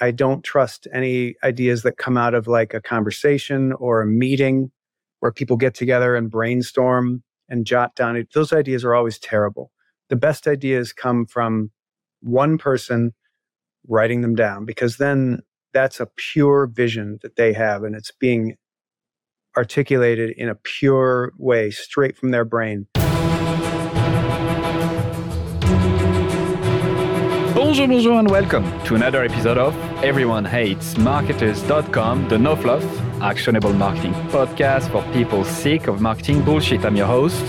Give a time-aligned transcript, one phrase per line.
[0.00, 4.70] I don't trust any ideas that come out of like a conversation or a meeting
[5.20, 8.22] where people get together and brainstorm and jot down.
[8.34, 9.72] Those ideas are always terrible.
[10.08, 11.70] The best ideas come from
[12.20, 13.14] one person
[13.88, 15.40] writing them down because then
[15.72, 18.56] that's a pure vision that they have and it's being
[19.56, 22.86] articulated in a pure way straight from their brain.
[27.76, 32.82] Bonjour, bonjour, and welcome to another episode of Everyone Hates Marketers.com, the No Fluff
[33.20, 36.86] Actionable Marketing Podcast for people sick of marketing bullshit.
[36.86, 37.44] I'm your host,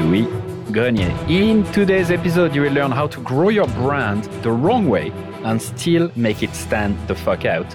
[0.00, 0.26] Louis
[0.72, 1.16] Grenier.
[1.28, 5.12] In today's episode, you will learn how to grow your brand the wrong way
[5.44, 7.72] and still make it stand the fuck out.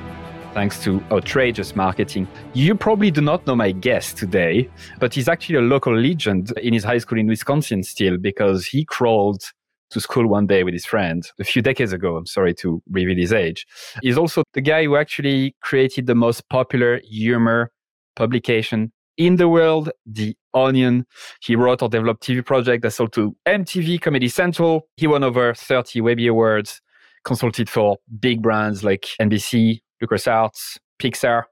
[0.53, 2.27] Thanks to outrageous marketing.
[2.53, 6.73] You probably do not know my guest today, but he's actually a local legend in
[6.73, 9.53] his high school in Wisconsin still because he crawled
[9.93, 12.17] to school one day with his friend a few decades ago.
[12.17, 13.65] I'm sorry to reveal his age.
[14.02, 17.71] He's also the guy who actually created the most popular humor
[18.16, 21.05] publication in the world, The Onion.
[21.41, 24.88] He wrote or developed TV project that sold to MTV, Comedy Central.
[24.97, 26.81] He won over 30 Webby Awards,
[27.23, 31.44] consulted for big brands like NBC, LucasArts, Pixar.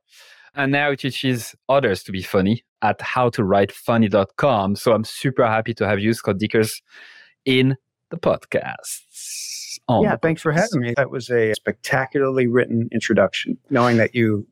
[0.55, 4.76] And now he teaches others to be funny at howtowritefunny.com.
[4.76, 6.81] So I'm super happy to have you, Scott Dikkers,
[7.45, 7.78] in
[8.12, 9.80] the podcasts.
[10.04, 10.94] yeah, thanks for having me.
[10.95, 14.48] That was a spectacularly written introduction, knowing that you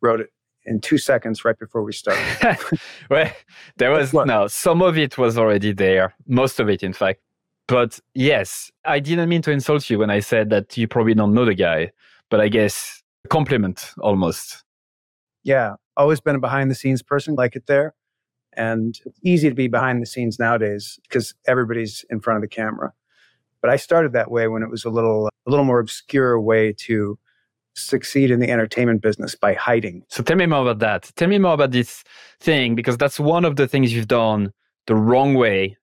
[0.00, 0.30] wrote it
[0.66, 2.58] in two seconds right before we started.
[3.10, 3.30] well,
[3.76, 7.20] there was no, some of it was already there, most of it, in fact.
[7.66, 11.32] But yes, I didn't mean to insult you when I said that you probably don't
[11.32, 11.92] know the guy,
[12.30, 14.64] but I guess a compliment almost.
[15.44, 17.94] Yeah, always been a behind the scenes person, like it there.
[18.56, 22.54] And it's easy to be behind the scenes nowadays because everybody's in front of the
[22.54, 22.92] camera.
[23.64, 26.74] But I started that way when it was a little a little more obscure way
[26.80, 27.18] to
[27.74, 30.02] succeed in the entertainment business by hiding.
[30.10, 31.10] So tell me more about that.
[31.16, 32.04] Tell me more about this
[32.40, 34.52] thing because that's one of the things you've done
[34.86, 35.78] the wrong way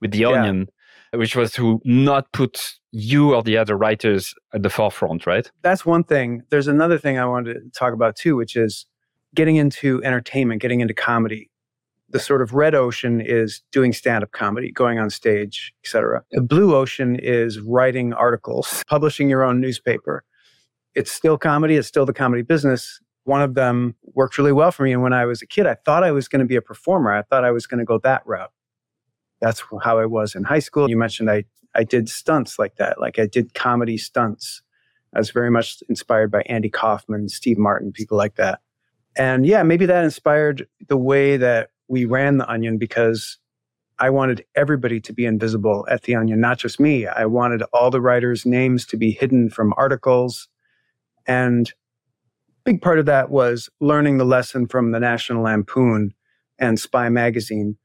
[0.00, 0.68] with the onion,
[1.12, 1.18] yeah.
[1.18, 5.50] which was to not put you or the other writers at the forefront, right?
[5.60, 6.40] That's one thing.
[6.48, 8.86] There's another thing I wanted to talk about too, which is
[9.34, 11.50] getting into entertainment, getting into comedy
[12.10, 16.74] the sort of red ocean is doing stand-up comedy going on stage etc the blue
[16.74, 20.24] ocean is writing articles publishing your own newspaper.
[20.94, 23.00] It's still comedy it's still the comedy business.
[23.24, 25.74] One of them worked really well for me and when i was a kid i
[25.84, 27.12] thought i was going to be a performer.
[27.12, 28.52] I thought i was going to go that route.
[29.40, 30.88] That's how i was in high school.
[30.88, 31.44] You mentioned i
[31.74, 34.62] i did stunts like that like i did comedy stunts.
[35.14, 38.60] I was very much inspired by andy kaufman steve martin people like that.
[39.16, 43.38] And yeah maybe that inspired the way that we ran the onion because
[43.98, 47.06] I wanted everybody to be invisible at the onion, not just me.
[47.06, 50.48] I wanted all the writers' names to be hidden from articles.
[51.26, 51.72] And a
[52.64, 56.12] big part of that was learning the lesson from the National Lampoon
[56.58, 57.78] and Spy Magazine,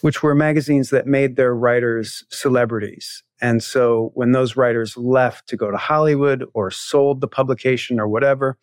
[0.00, 3.22] which were magazines that made their writers celebrities.
[3.40, 8.08] And so when those writers left to go to Hollywood or sold the publication or
[8.08, 8.58] whatever,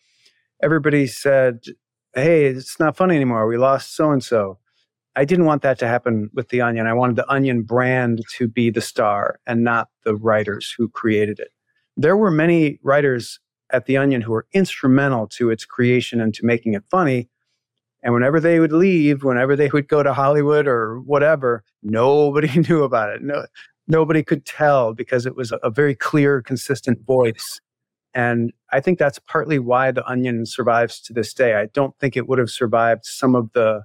[0.62, 1.60] everybody said,
[2.16, 3.46] hey, it's not funny anymore.
[3.46, 4.58] We lost so and so.
[5.14, 6.86] I didn't want that to happen with The Onion.
[6.86, 11.38] I wanted the Onion brand to be the star and not the writers who created
[11.38, 11.48] it.
[11.96, 13.40] There were many writers
[13.70, 17.28] at The Onion who were instrumental to its creation and to making it funny.
[18.02, 22.82] And whenever they would leave, whenever they would go to Hollywood or whatever, nobody knew
[22.82, 23.22] about it.
[23.22, 23.46] No,
[23.88, 27.60] nobody could tell because it was a very clear, consistent voice
[28.16, 31.54] and I think that's partly why the onion survives to this day.
[31.54, 33.82] I don't think it would have survived some of the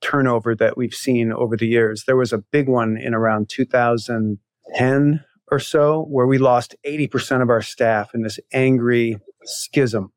[0.00, 2.04] turnover that we've seen over the years.
[2.06, 7.50] There was a big one in around 2010 or so where we lost 80% of
[7.50, 10.10] our staff in this angry schism.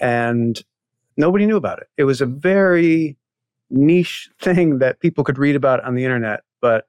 [0.00, 0.60] And
[1.16, 1.86] nobody knew about it.
[1.96, 3.16] It was a very
[3.70, 6.87] niche thing that people could read about on the internet, but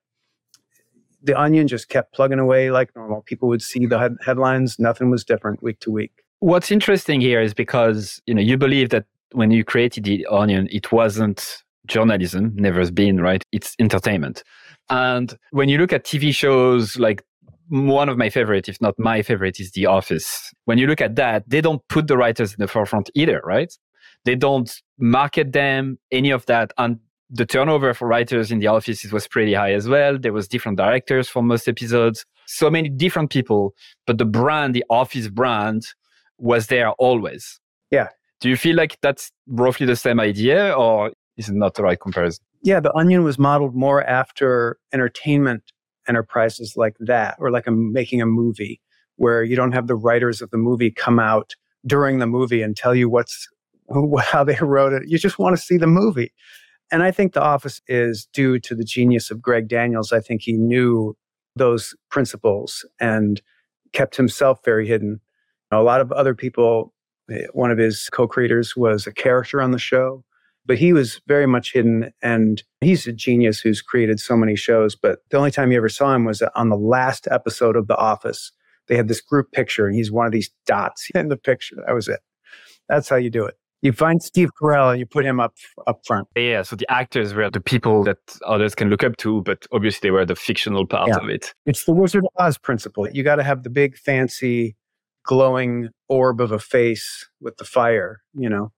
[1.21, 3.21] the onion just kept plugging away like normal.
[3.23, 4.77] People would see the head- headlines.
[4.79, 6.11] Nothing was different week to week.
[6.39, 10.67] What's interesting here is because you know you believe that when you created the onion,
[10.71, 13.43] it wasn't journalism, never has been right.
[13.51, 14.43] It's entertainment.
[14.89, 17.23] And when you look at TV shows like
[17.69, 20.51] one of my favorite, if not my favorite, is The Office.
[20.65, 23.71] When you look at that, they don't put the writers in the forefront either, right?
[24.25, 26.73] They don't market them, any of that.
[26.77, 26.99] And
[27.29, 30.17] the turnover for writers in the office it was pretty high as well.
[30.17, 33.73] There was different directors for most episodes, so many different people,
[34.07, 35.83] but the brand, the office brand,
[36.37, 37.59] was there always.
[37.91, 38.07] Yeah.
[38.41, 41.99] Do you feel like that's roughly the same idea, or is it not the right
[41.99, 42.43] comparison?
[42.63, 45.63] Yeah, the Onion was modeled more after entertainment
[46.07, 48.81] enterprises like that, or like a, making a movie
[49.17, 51.53] where you don't have the writers of the movie come out
[51.85, 53.47] during the movie and tell you what's
[54.21, 55.03] how they wrote it.
[55.07, 56.31] You just want to see the movie.
[56.91, 60.11] And I think The Office is due to the genius of Greg Daniels.
[60.11, 61.15] I think he knew
[61.55, 63.41] those principles and
[63.93, 65.19] kept himself very hidden.
[65.71, 66.93] A lot of other people,
[67.31, 70.23] eh, one of his co creators was a character on the show,
[70.65, 72.11] but he was very much hidden.
[72.23, 74.95] And he's a genius who's created so many shows.
[74.95, 77.97] But the only time you ever saw him was on the last episode of The
[77.97, 78.51] Office.
[78.87, 81.75] They had this group picture, and he's one of these dots in the picture.
[81.85, 82.19] That was it.
[82.87, 83.55] That's how you do it.
[83.81, 85.55] You find Steve Carell you put him up
[85.87, 86.27] up front.
[86.35, 90.07] Yeah, so the actors were the people that others can look up to, but obviously
[90.07, 91.17] they were the fictional part yeah.
[91.17, 91.53] of it.
[91.65, 93.09] It's the Wizard of Oz principle.
[93.09, 94.75] You got to have the big, fancy,
[95.23, 98.21] glowing orb of a face with the fire.
[98.33, 98.71] You know.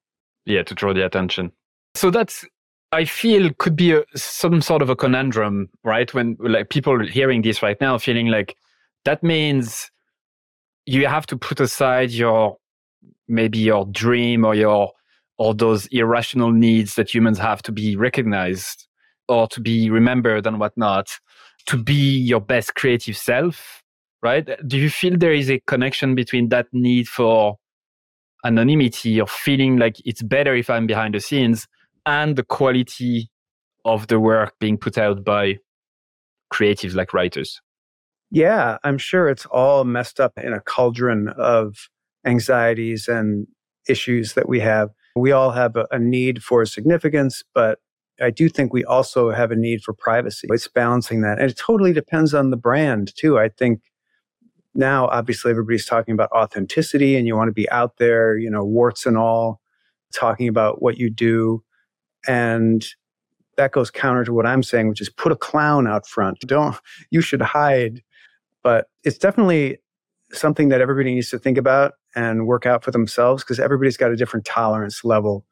[0.46, 1.52] Yeah, to draw the attention.
[1.96, 2.46] So that's
[2.92, 6.14] I feel could be a, some sort of a conundrum, right?
[6.14, 8.56] When like people hearing this right now, feeling like
[9.06, 9.90] that means
[10.86, 12.58] you have to put aside your
[13.32, 14.92] maybe your dream or your
[15.38, 18.88] or those irrational needs that humans have to be recognized
[19.28, 21.08] or to be remembered and whatnot
[21.66, 23.82] to be your best creative self
[24.22, 24.50] right?
[24.68, 27.58] Do you feel there is a connection between that need for
[28.46, 31.68] anonymity or feeling like it's better if i'm behind the scenes
[32.08, 33.30] and the quality
[33.86, 35.58] of the work being put out by
[36.52, 37.62] creatives like writers?
[38.32, 41.88] Yeah i'm sure it's all messed up in a cauldron of
[42.26, 43.48] anxieties and
[43.88, 44.90] issues that we have.
[45.16, 47.80] We all have a, a need for significance, but
[48.22, 50.48] I do think we also have a need for privacy.
[50.52, 51.40] It's balancing that.
[51.40, 53.40] And it totally depends on the brand, too.
[53.40, 53.82] I think
[54.74, 58.64] now, obviously, everybody's talking about authenticity and you want to be out there, you know,
[58.64, 59.60] warts and all,
[60.14, 61.64] talking about what you do.
[62.28, 62.86] And
[63.58, 66.40] that goes counter to what I'm saying, which is put a clown out front.
[66.42, 66.78] Don't,
[67.10, 68.02] you should hide.
[68.64, 69.80] But it's definitely
[70.34, 74.12] something that everybody needs to think about and work out for themselves because everybody's got
[74.12, 75.46] a different tolerance level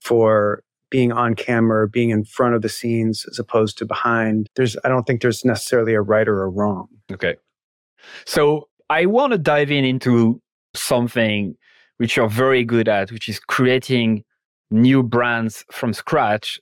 [0.00, 4.48] for being on camera, being in front of the scenes as opposed to behind.
[4.56, 6.88] There's I don't think there's necessarily a right or a wrong.
[7.10, 7.36] Okay.
[8.26, 10.40] So I want to dive in into
[10.74, 11.56] something
[11.96, 14.24] which you're very good at, which is creating
[14.70, 16.60] new brands from scratch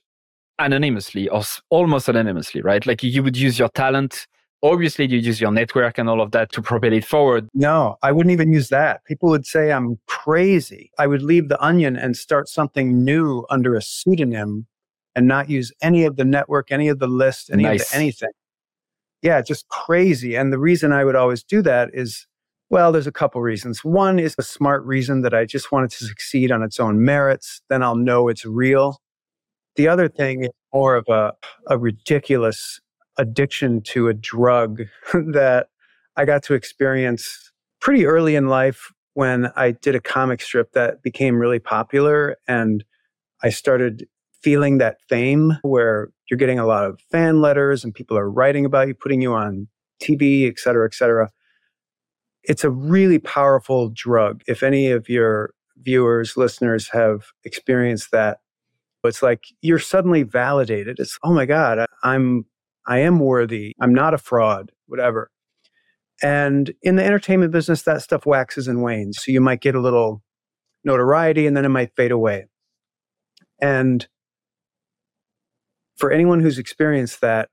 [0.59, 2.85] anonymously or almost anonymously, right?
[2.85, 4.27] Like you would use your talent
[4.63, 7.47] obviously you use your network and all of that to propel it forward.
[7.53, 9.03] No, I wouldn't even use that.
[9.05, 10.91] People would say I'm crazy.
[10.99, 14.67] I would leave the onion and start something new under a pseudonym
[15.15, 17.83] and not use any of the network, any of the list, any nice.
[17.83, 18.29] of the anything.
[19.21, 20.35] Yeah, just crazy.
[20.35, 22.27] And the reason I would always do that is
[22.71, 23.83] well, there's a couple reasons.
[23.83, 27.03] One is a smart reason that I just want it to succeed on its own
[27.03, 27.61] merits.
[27.69, 29.01] Then I'll know it's real.
[29.75, 31.33] The other thing is more of a,
[31.67, 32.79] a ridiculous
[33.21, 34.81] addiction to a drug
[35.13, 35.67] that
[36.17, 41.03] I got to experience pretty early in life when I did a comic strip that
[41.03, 42.83] became really popular and
[43.43, 44.07] I started
[44.41, 48.65] feeling that fame where you're getting a lot of fan letters and people are writing
[48.65, 49.67] about you, putting you on
[50.01, 51.29] TV, et cetera, et cetera.
[52.43, 54.41] It's a really powerful drug.
[54.47, 58.39] If any of your viewers, listeners have experienced that,
[59.03, 60.99] it's like you're suddenly validated.
[60.99, 62.45] It's, oh my God, I'm
[62.91, 63.73] I am worthy.
[63.79, 65.31] I'm not a fraud, whatever.
[66.21, 69.23] And in the entertainment business, that stuff waxes and wanes.
[69.23, 70.21] So you might get a little
[70.83, 72.47] notoriety and then it might fade away.
[73.61, 74.05] And
[75.95, 77.47] for anyone who's experienced that,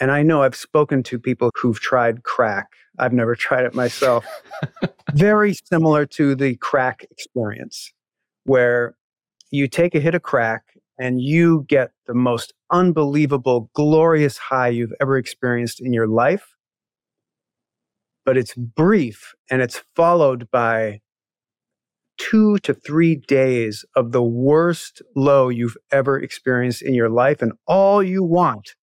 [0.00, 2.68] and I know I've spoken to people who've tried crack,
[3.00, 4.24] I've never tried it myself.
[5.12, 7.92] Very similar to the crack experience,
[8.44, 8.94] where
[9.50, 10.62] you take a hit of crack
[10.98, 16.54] and you get the most unbelievable, glorious high you've ever experienced in your life.
[18.24, 21.00] But it's brief and it's followed by
[22.18, 27.40] two to three days of the worst low you've ever experienced in your life.
[27.40, 28.74] And all you want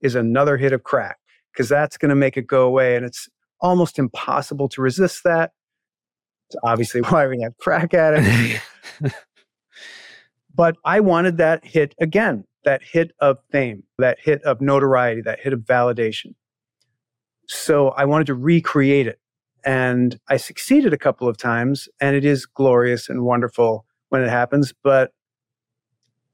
[0.00, 1.16] is another hit of crack
[1.52, 2.94] because that's going to make it go away.
[2.94, 3.28] And it's
[3.60, 5.52] almost impossible to resist that.
[6.50, 8.62] It's obviously why we have crack addicts.
[10.58, 15.38] But I wanted that hit again, that hit of fame, that hit of notoriety, that
[15.38, 16.34] hit of validation.
[17.46, 19.20] So I wanted to recreate it.
[19.64, 24.30] And I succeeded a couple of times, and it is glorious and wonderful when it
[24.30, 24.74] happens.
[24.82, 25.12] But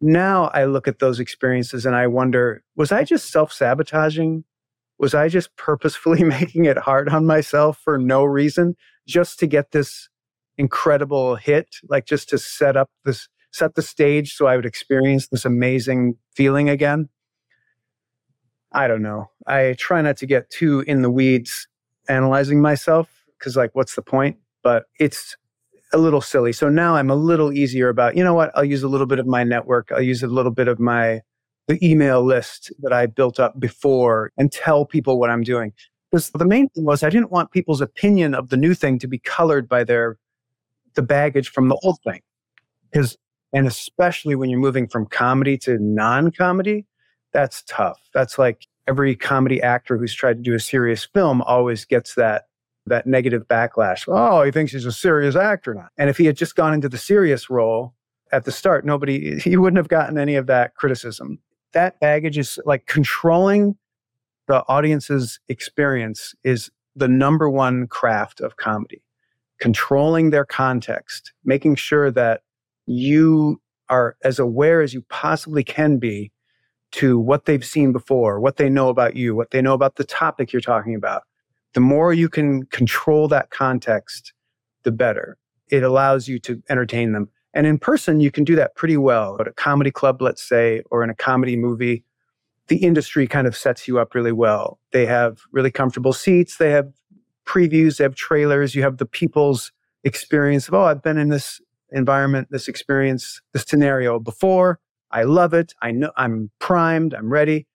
[0.01, 4.45] now I look at those experiences and I wonder was I just self sabotaging?
[4.99, 8.75] Was I just purposefully making it hard on myself for no reason,
[9.07, 10.09] just to get this
[10.57, 15.29] incredible hit, like just to set up this set the stage so I would experience
[15.29, 17.09] this amazing feeling again.
[18.73, 19.31] I don't know.
[19.47, 21.69] I try not to get too in the weeds
[22.09, 23.09] analyzing myself
[23.39, 24.37] because, like, what's the point?
[24.65, 25.37] but it's
[25.93, 26.53] a little silly.
[26.53, 29.21] So now I'm a little easier about, you know what, I'll use a little bit
[29.21, 29.93] of my network.
[29.93, 31.21] I'll use a little bit of my
[31.69, 35.73] the email list that I built up before and tell people what I'm doing.
[36.11, 39.07] Because the main thing was I didn't want people's opinion of the new thing to
[39.07, 40.19] be colored by their
[40.95, 42.21] the baggage from the old thing.
[42.91, 43.17] Because
[43.55, 46.85] and especially when you're moving from comedy to non-comedy,
[47.33, 48.01] that's tough.
[48.13, 52.49] That's like every comedy actor who's tried to do a serious film always gets that
[52.87, 54.05] that negative backlash.
[54.09, 55.89] Oh, he thinks he's a serious actor now.
[55.97, 57.95] And if he had just gone into the serious role
[58.31, 61.39] at the start, nobody he wouldn't have gotten any of that criticism.
[61.73, 63.77] That baggage is like controlling
[64.47, 69.03] the audience's experience is the number one craft of comedy.
[69.59, 72.43] Controlling their context, making sure that
[72.87, 76.31] you are as aware as you possibly can be
[76.93, 80.05] to what they've seen before, what they know about you, what they know about the
[80.05, 81.23] topic you're talking about.
[81.75, 84.33] The more you can control that context,
[84.85, 85.37] the better.
[85.71, 87.29] It allows you to entertain them.
[87.53, 89.37] And in person, you can do that pretty well.
[89.41, 92.05] At a comedy club, let's say, or in a comedy movie,
[92.69, 94.79] the industry kind of sets you up really well.
[94.93, 96.93] They have really comfortable seats, they have
[97.45, 99.73] previews, they have trailers, you have the people's
[100.03, 101.61] experience of, oh, I've been in this
[101.93, 104.81] environment, this experience, this scenario before.
[105.11, 105.75] I love it.
[105.83, 107.67] I know I'm primed, I'm ready.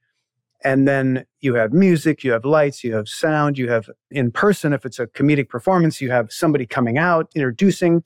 [0.64, 4.74] And then you have music, you have lights, you have sound, you have in person,
[4.74, 8.04] if it's a comedic performance, you have somebody coming out, introducing.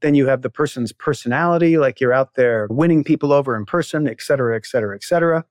[0.00, 4.08] Then you have the person's personality, like you're out there winning people over in person,
[4.08, 5.44] et cetera, et cetera, et cetera.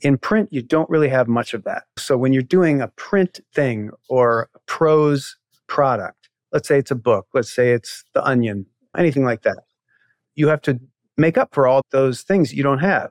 [0.00, 1.84] In print, you don't really have much of that.
[1.98, 5.36] So when you're doing a print thing or a prose
[5.66, 9.64] product, let's say it's a book, let's say it's The Onion, anything like that,
[10.34, 10.80] you have to
[11.16, 13.10] make up for all those things you don't have.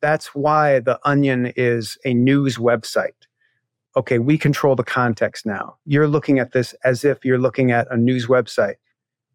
[0.00, 3.10] That's why The Onion is a news website.
[3.96, 5.76] Okay, we control the context now.
[5.86, 8.74] You're looking at this as if you're looking at a news website.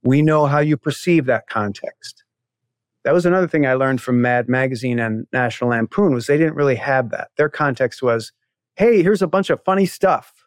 [0.03, 2.23] We know how you perceive that context.
[3.03, 6.55] That was another thing I learned from Mad Magazine and National Lampoon was they didn't
[6.55, 7.29] really have that.
[7.37, 8.31] Their context was,
[8.75, 10.45] hey, here's a bunch of funny stuff.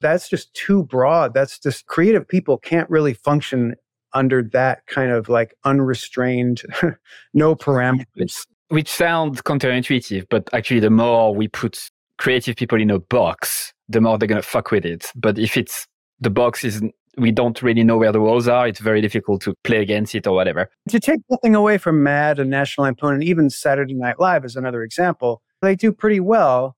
[0.00, 1.34] That's just too broad.
[1.34, 3.74] That's just creative people can't really function
[4.12, 6.62] under that kind of like unrestrained,
[7.34, 8.46] no parameters.
[8.68, 14.00] Which sounds counterintuitive, but actually, the more we put creative people in a box, the
[14.00, 15.10] more they're going to fuck with it.
[15.16, 15.86] But if it's
[16.20, 16.82] the box is
[17.16, 20.26] we don't really know where the walls are, it's very difficult to play against it
[20.26, 20.70] or whatever.
[20.88, 24.56] To take nothing away from Mad and National Lampoon and even Saturday Night Live is
[24.56, 26.76] another example, they do pretty well,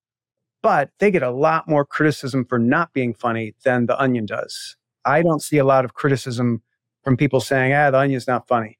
[0.63, 4.77] but they get a lot more criticism for not being funny than The Onion does.
[5.05, 6.63] I don't see a lot of criticism
[7.05, 8.79] from people saying, ah, the onion's not funny.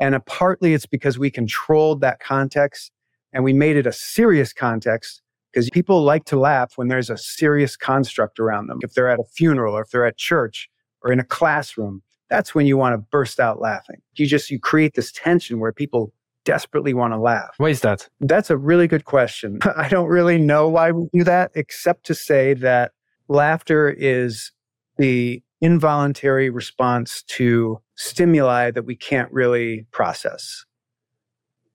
[0.00, 2.90] And uh, partly it's because we controlled that context
[3.32, 7.16] and we made it a serious context because people like to laugh when there's a
[7.16, 8.78] serious construct around them.
[8.82, 10.68] If they're at a funeral or if they're at church
[11.02, 13.96] or in a classroom, that's when you want to burst out laughing.
[14.16, 16.12] You just, you create this tension where people
[16.44, 17.54] desperately want to laugh.
[17.58, 18.08] Why is that?
[18.20, 19.60] That's a really good question.
[19.76, 22.92] I don't really know why we do that, except to say that
[23.28, 24.52] laughter is
[24.98, 30.66] the involuntary response to stimuli that we can't really process.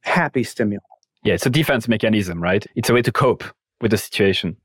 [0.02, 0.80] Happy stimuli.
[1.24, 2.68] Yeah, it's a defense mechanism, right?
[2.76, 3.44] It's a way to cope
[3.82, 4.56] with the situation.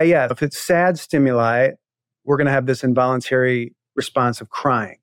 [0.00, 1.72] Uh, yeah, if it's sad stimuli,
[2.24, 4.96] we're going to have this involuntary response of crying.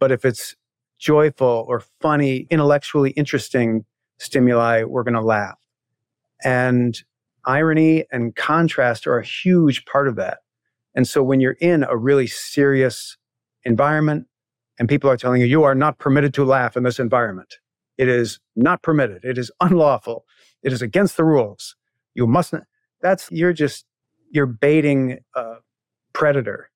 [0.00, 0.56] But if it's
[0.98, 3.84] joyful or funny, intellectually interesting
[4.18, 5.58] stimuli, we're going to laugh.
[6.42, 6.98] And
[7.44, 10.38] irony and contrast are a huge part of that.
[10.94, 13.16] And so when you're in a really serious
[13.64, 14.26] environment
[14.78, 17.58] and people are telling you, you are not permitted to laugh in this environment,
[17.98, 19.24] it is not permitted.
[19.24, 20.24] It is unlawful.
[20.62, 21.76] It is against the rules.
[22.14, 22.64] You mustn't.
[23.02, 23.84] That's, you're just,
[24.30, 25.56] you're baiting a
[26.12, 26.70] predator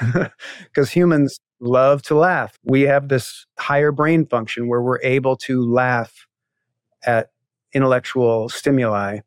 [0.64, 2.58] because humans love to laugh.
[2.64, 6.26] We have this higher brain function where we're able to laugh
[7.04, 7.30] at
[7.72, 9.20] intellectual stimuli.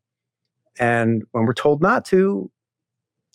[0.78, 2.50] And when we're told not to,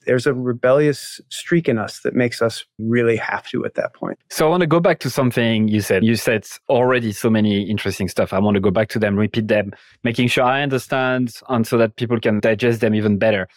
[0.06, 4.20] there's a rebellious streak in us that makes us really have to at that point.
[4.30, 6.04] So I want to go back to something you said.
[6.04, 8.34] You said already so many interesting stuff.
[8.34, 9.72] I want to go back to them, repeat them,
[10.04, 13.48] making sure I understand and so that people can digest them even better.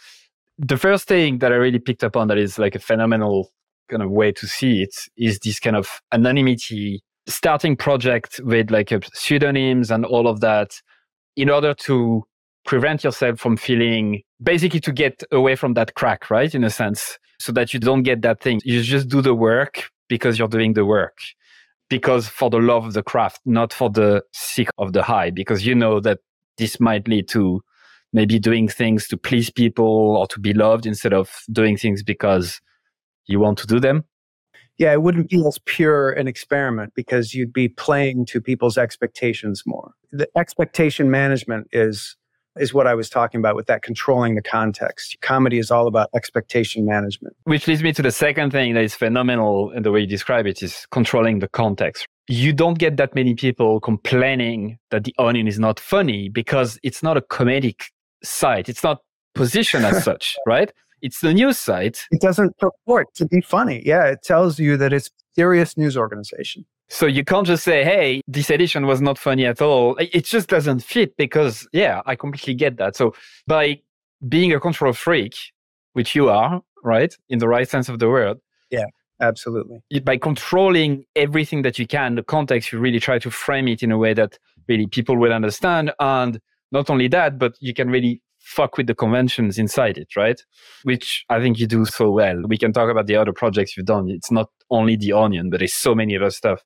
[0.58, 3.50] The first thing that I really picked up on that is like a phenomenal
[3.88, 8.92] kind of way to see it is this kind of anonymity starting project with like
[9.14, 10.80] pseudonyms and all of that
[11.36, 12.22] in order to
[12.64, 16.54] prevent yourself from feeling basically to get away from that crack, right?
[16.54, 18.60] In a sense, so that you don't get that thing.
[18.64, 21.18] You just do the work because you're doing the work,
[21.88, 25.66] because for the love of the craft, not for the sake of the high, because
[25.66, 26.18] you know that
[26.58, 27.60] this might lead to
[28.12, 32.60] maybe doing things to please people or to be loved instead of doing things because
[33.26, 34.04] you want to do them.
[34.78, 39.62] Yeah, it wouldn't be as pure an experiment because you'd be playing to people's expectations
[39.66, 39.92] more.
[40.10, 42.16] The expectation management is
[42.56, 45.16] is what I was talking about with that controlling the context.
[45.20, 47.36] Comedy is all about expectation management.
[47.44, 50.46] Which leads me to the second thing that is phenomenal in the way you describe
[50.46, 52.06] it is controlling the context.
[52.28, 57.02] You don't get that many people complaining that the onion is not funny because it's
[57.02, 57.82] not a comedic
[58.22, 58.68] site.
[58.68, 58.98] It's not
[59.34, 60.72] positioned as such, right?
[61.02, 62.06] It's the news site.
[62.10, 63.82] It doesn't purport to be funny.
[63.84, 66.64] Yeah, it tells you that it's serious news organization.
[66.88, 69.96] So you can't just say, hey, this edition was not funny at all.
[69.98, 72.94] It just doesn't fit because, yeah, I completely get that.
[72.94, 73.14] So
[73.46, 73.80] by
[74.28, 75.34] being a control freak,
[75.94, 78.38] which you are, right, in the right sense of the word.
[78.70, 78.86] Yeah,
[79.20, 79.80] absolutely.
[80.04, 83.90] By controlling everything that you can, the context, you really try to frame it in
[83.90, 84.38] a way that
[84.68, 85.92] really people will understand.
[86.00, 90.40] And not only that, but you can really fuck with the conventions inside it, right?
[90.82, 92.42] Which I think you do so well.
[92.46, 94.08] We can talk about the other projects you've done.
[94.10, 96.62] It's not only the onion, but there's so many other stuff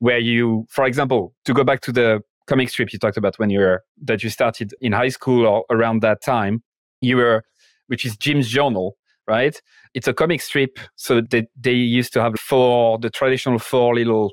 [0.00, 3.48] where you, for example, to go back to the comic strip you talked about when
[3.48, 6.62] you were that you started in high school or around that time,
[7.00, 7.44] you were,
[7.86, 8.96] which is Jim's Journal,
[9.28, 9.60] right?
[9.94, 10.78] It's a comic strip.
[10.96, 14.32] So they, they used to have four, the traditional four little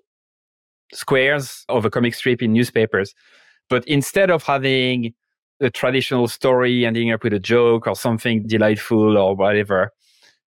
[0.93, 3.13] squares of a comic strip in newspapers.
[3.69, 5.13] But instead of having
[5.59, 9.91] a traditional story ending up with a joke or something delightful or whatever,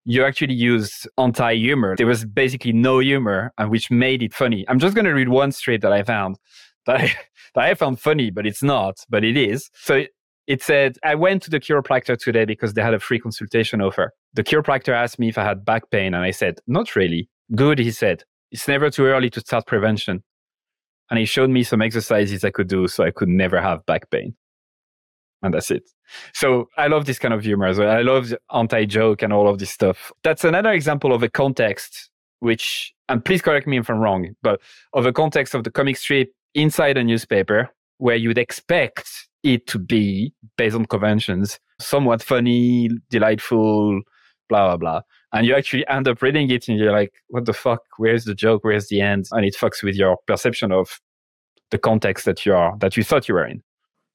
[0.05, 1.95] you actually used anti humor.
[1.97, 4.65] There was basically no humor, and which made it funny.
[4.69, 6.37] I'm just going to read one strip that I found
[6.87, 7.15] that I,
[7.55, 9.71] that I found funny, but it's not, but it is.
[9.75, 10.11] So it,
[10.47, 14.13] it said, I went to the chiropractor today because they had a free consultation offer.
[14.35, 17.29] The chiropractor asked me if I had back pain, and I said, Not really.
[17.55, 18.23] Good, he said.
[18.51, 20.23] It's never too early to start prevention.
[21.11, 24.11] And he showed me some exercises I could do so I could never have back
[24.11, 24.37] pain
[25.43, 25.89] and that's it.
[26.35, 27.91] So I love this kind of humor as well.
[27.91, 30.13] I love anti-joke and all of this stuff.
[30.23, 34.61] That's another example of a context which, and please correct me if I'm wrong, but
[34.95, 37.69] of a context of the comic strip inside a newspaper
[37.99, 44.01] where you'd expect it to be based on conventions, somewhat funny, delightful,
[44.49, 45.01] blah, blah, blah.
[45.33, 47.83] And you actually end up reading it and you're like, what the fuck?
[47.99, 48.65] Where's the joke?
[48.65, 49.29] Where's the end?
[49.33, 51.01] And it fucks with your perception of
[51.71, 53.63] the context that you are, that you thought you were in.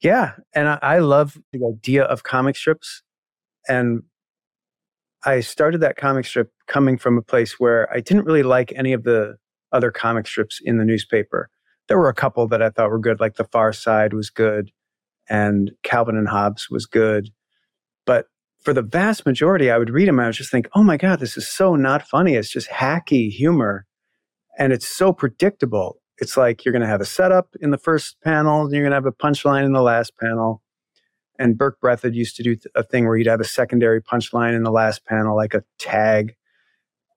[0.02, 0.34] Yeah.
[0.54, 3.02] And I, I love the idea of comic strips.
[3.68, 4.04] And
[5.26, 8.94] I started that comic strip coming from a place where I didn't really like any
[8.94, 9.38] of the
[9.72, 11.50] other comic strips in the newspaper.
[11.88, 14.72] There were a couple that I thought were good, like The Far Side was good
[15.28, 17.30] and Calvin and Hobbes was good.
[18.06, 18.28] But
[18.64, 20.98] for the vast majority, I would read them and I would just think, oh my
[20.98, 22.36] God, this is so not funny.
[22.36, 23.86] It's just hacky humor
[24.58, 28.18] and it's so predictable it's like you're going to have a setup in the first
[28.24, 30.62] panel, and you're going to have a punchline in the last panel.
[31.38, 34.64] And Berke Breathed used to do a thing where he'd have a secondary punchline in
[34.64, 36.36] the last panel, like a tag.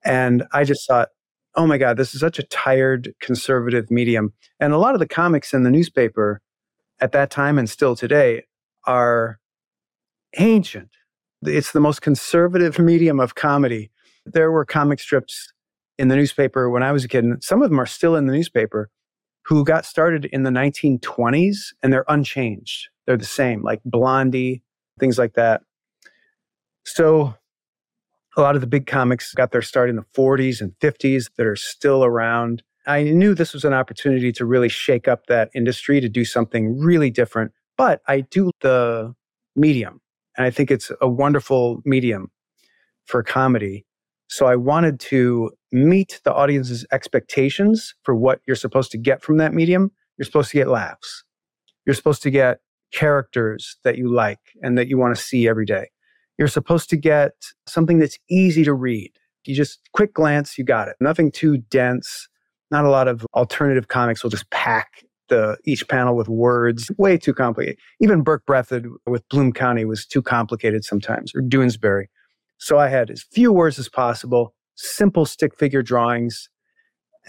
[0.03, 1.09] And I just thought,
[1.55, 4.33] oh my God, this is such a tired conservative medium.
[4.59, 6.41] And a lot of the comics in the newspaper
[6.99, 8.43] at that time and still today
[8.85, 9.39] are
[10.37, 10.89] ancient.
[11.43, 13.91] It's the most conservative medium of comedy.
[14.25, 15.53] There were comic strips
[15.99, 18.25] in the newspaper when I was a kid, and some of them are still in
[18.25, 18.89] the newspaper,
[19.45, 22.87] who got started in the 1920s and they're unchanged.
[23.05, 24.63] They're the same, like Blondie,
[24.99, 25.61] things like that.
[26.85, 27.35] So
[28.37, 31.45] a lot of the big comics got their start in the 40s and 50s that
[31.45, 32.63] are still around.
[32.87, 36.79] I knew this was an opportunity to really shake up that industry, to do something
[36.79, 37.51] really different.
[37.75, 39.13] But I do the
[39.55, 39.99] medium,
[40.37, 42.31] and I think it's a wonderful medium
[43.05, 43.85] for comedy.
[44.27, 49.37] So I wanted to meet the audience's expectations for what you're supposed to get from
[49.37, 49.91] that medium.
[50.17, 51.23] You're supposed to get laughs.
[51.85, 52.59] You're supposed to get
[52.91, 55.89] characters that you like and that you want to see every day.
[56.37, 57.31] You're supposed to get
[57.67, 59.11] something that's easy to read.
[59.45, 60.95] You just quick glance, you got it.
[60.99, 62.27] Nothing too dense.
[62.71, 66.91] Not a lot of alternative comics will just pack the each panel with words.
[66.97, 67.79] Way too complicated.
[67.99, 72.05] Even Berke Breathed with Bloom County was too complicated sometimes, or Doonesbury.
[72.57, 76.49] So I had as few words as possible, simple stick figure drawings,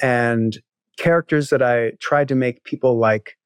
[0.00, 0.60] and
[0.96, 3.36] characters that I tried to make people like.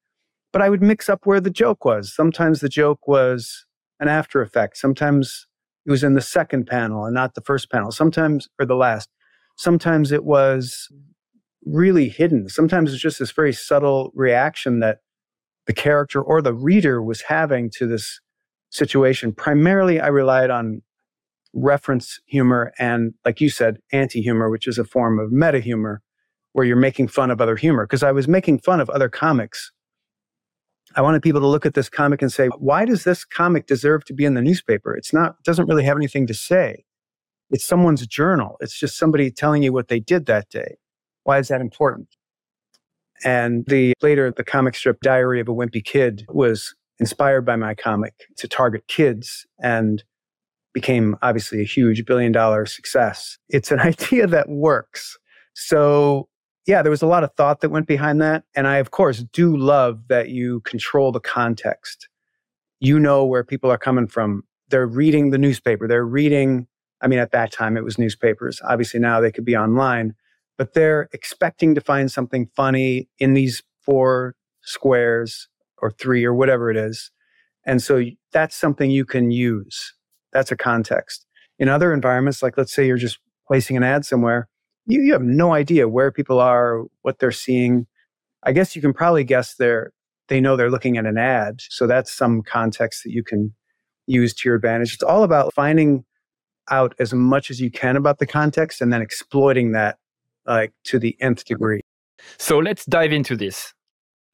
[0.53, 2.13] But I would mix up where the joke was.
[2.13, 3.65] Sometimes the joke was
[3.99, 4.77] an after effect.
[4.77, 5.47] Sometimes
[5.85, 7.91] it was in the second panel and not the first panel.
[7.91, 9.09] Sometimes, or the last.
[9.57, 10.89] Sometimes it was
[11.65, 12.47] really hidden.
[12.49, 14.99] Sometimes it's just this very subtle reaction that
[15.65, 18.19] the character or the reader was having to this
[18.69, 19.33] situation.
[19.33, 20.81] Primarily, I relied on
[21.55, 26.01] reference humor and, like you said, anti humor, which is a form of meta humor
[26.51, 27.85] where you're making fun of other humor.
[27.85, 29.71] Because I was making fun of other comics.
[30.95, 34.05] I wanted people to look at this comic and say, why does this comic deserve
[34.05, 34.95] to be in the newspaper?
[34.95, 36.85] It's not, doesn't really have anything to say.
[37.49, 38.57] It's someone's journal.
[38.59, 40.77] It's just somebody telling you what they did that day.
[41.23, 42.09] Why is that important?
[43.23, 47.73] And the later the comic strip Diary of a Wimpy Kid was inspired by my
[47.73, 50.03] comic to target kids and
[50.75, 53.39] became obviously a huge billion dollar success.
[53.49, 55.17] It's an idea that works.
[55.53, 56.27] So
[56.67, 58.43] yeah, there was a lot of thought that went behind that.
[58.55, 62.09] And I, of course, do love that you control the context.
[62.79, 64.43] You know where people are coming from.
[64.69, 65.87] They're reading the newspaper.
[65.87, 66.67] They're reading,
[67.01, 68.59] I mean, at that time it was newspapers.
[68.67, 70.13] Obviously now they could be online,
[70.57, 76.69] but they're expecting to find something funny in these four squares or three or whatever
[76.69, 77.11] it is.
[77.65, 79.93] And so that's something you can use.
[80.35, 81.25] That's a context.
[81.59, 84.49] In other environments, like let's say you're just placing an ad somewhere,
[84.85, 87.87] you, you have no idea where people are, what they're seeing.
[88.43, 89.93] I guess you can probably guess they're,
[90.27, 91.61] they know they're looking at an ad.
[91.69, 93.53] So that's some context that you can
[94.07, 94.93] use to your advantage.
[94.93, 96.03] It's all about finding
[96.69, 99.97] out as much as you can about the context and then exploiting that
[100.45, 101.79] like to the nth degree.
[102.37, 103.73] So let's dive into this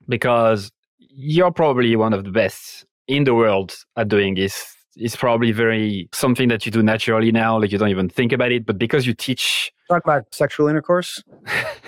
[0.09, 4.75] because you're probably one of the best in the world at doing this.
[4.95, 8.51] It's probably very something that you do naturally now, like you don't even think about
[8.51, 11.23] it, but because you teach Talk about sexual intercourse?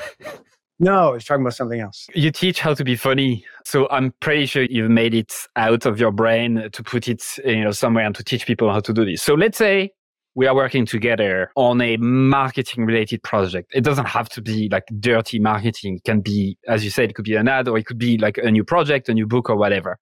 [0.79, 2.07] no, it's talking about something else.
[2.13, 3.45] You teach how to be funny.
[3.65, 7.63] So I'm pretty sure you've made it out of your brain to put it you
[7.63, 9.21] know, somewhere and to teach people how to do this.
[9.21, 9.91] So let's say
[10.35, 13.71] we are working together on a marketing related project.
[13.73, 15.97] It doesn't have to be like dirty marketing.
[15.97, 18.17] It can be, as you said, it could be an ad or it could be
[18.17, 19.99] like a new project, a new book or whatever.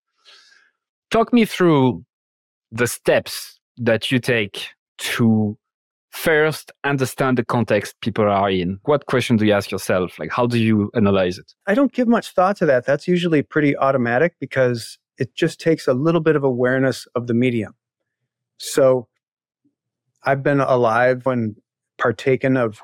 [1.12, 2.06] Talk me through
[2.72, 5.58] the steps that you take to
[6.12, 8.80] first understand the context people are in.
[8.84, 10.20] What question do you ask yourself?
[10.20, 11.54] Like how do you analyze it?
[11.68, 12.86] I don't give much thought to that.
[12.86, 17.34] That's usually pretty automatic because it just takes a little bit of awareness of the
[17.34, 17.74] medium.
[18.58, 19.08] So
[20.24, 21.56] i've been alive and
[21.98, 22.80] partaken of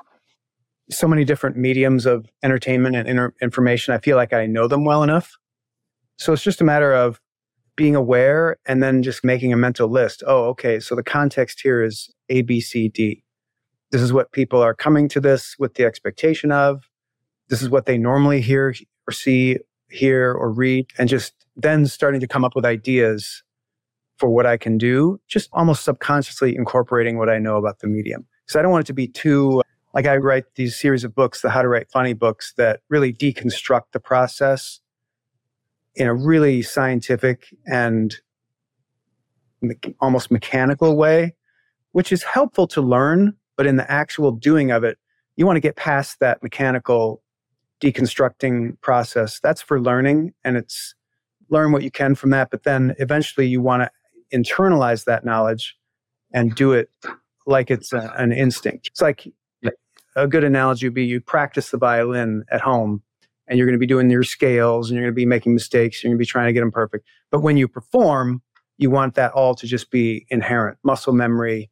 [0.90, 3.94] so many different mediums of entertainment and inter- information.
[3.94, 5.36] I feel like i know them well enough.
[6.16, 7.20] So it's just a matter of
[7.78, 10.24] being aware and then just making a mental list.
[10.26, 10.80] Oh, okay.
[10.80, 13.22] So the context here is A, B, C, D.
[13.92, 16.90] This is what people are coming to this with the expectation of.
[17.48, 18.74] This is what they normally hear
[19.06, 19.58] or see,
[19.90, 23.44] hear or read, and just then starting to come up with ideas
[24.16, 28.26] for what I can do, just almost subconsciously incorporating what I know about the medium.
[28.44, 29.62] Because I don't want it to be too,
[29.94, 33.12] like I write these series of books, the How to Write Funny books that really
[33.12, 34.80] deconstruct the process
[35.98, 38.14] in a really scientific and
[39.60, 41.34] me- almost mechanical way,
[41.92, 43.34] which is helpful to learn.
[43.56, 44.98] But in the actual doing of it,
[45.36, 47.22] you want to get past that mechanical
[47.80, 49.40] deconstructing process.
[49.40, 50.94] That's for learning, and it's
[51.50, 52.50] learn what you can from that.
[52.50, 53.90] But then eventually, you want to
[54.36, 55.76] internalize that knowledge
[56.32, 56.90] and do it
[57.46, 58.88] like it's a, an instinct.
[58.88, 59.26] It's like
[60.14, 63.02] a good analogy would be you practice the violin at home
[63.48, 66.02] and you're going to be doing your scales and you're going to be making mistakes.
[66.02, 67.06] You're going to be trying to get them perfect.
[67.30, 68.42] But when you perform,
[68.76, 71.70] you want that all to just be inherent muscle memory,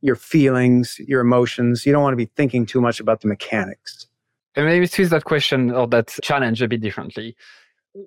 [0.00, 1.84] your feelings, your emotions.
[1.84, 4.06] You don't want to be thinking too much about the mechanics.
[4.54, 7.36] And maybe twist that question or that challenge a bit differently.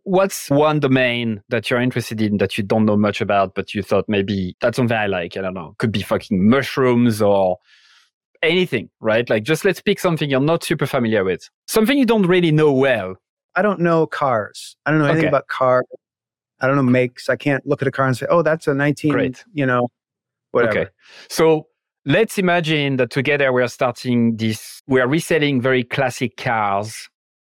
[0.03, 3.83] What's one domain that you're interested in that you don't know much about, but you
[3.83, 5.35] thought maybe that's something I like?
[5.35, 5.75] I don't know.
[5.79, 7.57] Could be fucking mushrooms or
[8.41, 9.29] anything, right?
[9.29, 12.71] Like just let's pick something you're not super familiar with, something you don't really know
[12.71, 13.15] well.
[13.55, 14.75] I don't know cars.
[14.85, 15.29] I don't know anything okay.
[15.29, 15.85] about cars.
[16.61, 17.27] I don't know makes.
[17.27, 19.43] I can't look at a car and say, "Oh, that's a 19." Great.
[19.53, 19.87] You know,
[20.51, 20.79] whatever.
[20.79, 20.89] Okay.
[21.29, 21.67] So
[22.05, 24.81] let's imagine that together we are starting this.
[24.87, 27.09] We are reselling very classic cars,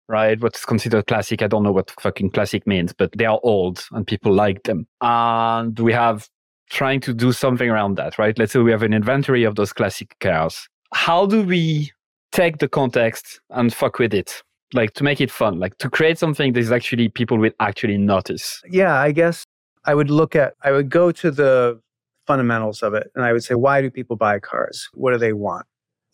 [0.09, 0.41] right?
[0.41, 1.41] What's considered classic?
[1.41, 4.87] I don't know what fucking classic means, but they are old and people like them.
[5.01, 6.27] And we have
[6.71, 8.37] trying to do something around that, right?
[8.39, 11.91] Let's say we have an inventory of those classic cars how do we
[12.31, 14.41] take the context and fuck with it?
[14.73, 17.97] Like to make it fun, like to create something that is actually people will actually
[17.97, 18.61] notice.
[18.69, 19.43] Yeah, I guess
[19.83, 21.81] I would look at, I would go to the
[22.25, 24.89] fundamentals of it and I would say, why do people buy cars?
[24.93, 25.65] What do they want?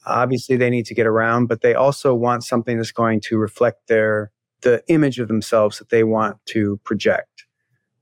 [0.08, 3.88] Obviously, they need to get around, but they also want something that's going to reflect
[3.88, 7.46] their the image of themselves that they want to project.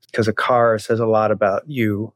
[0.06, 2.14] Because a car says a lot about you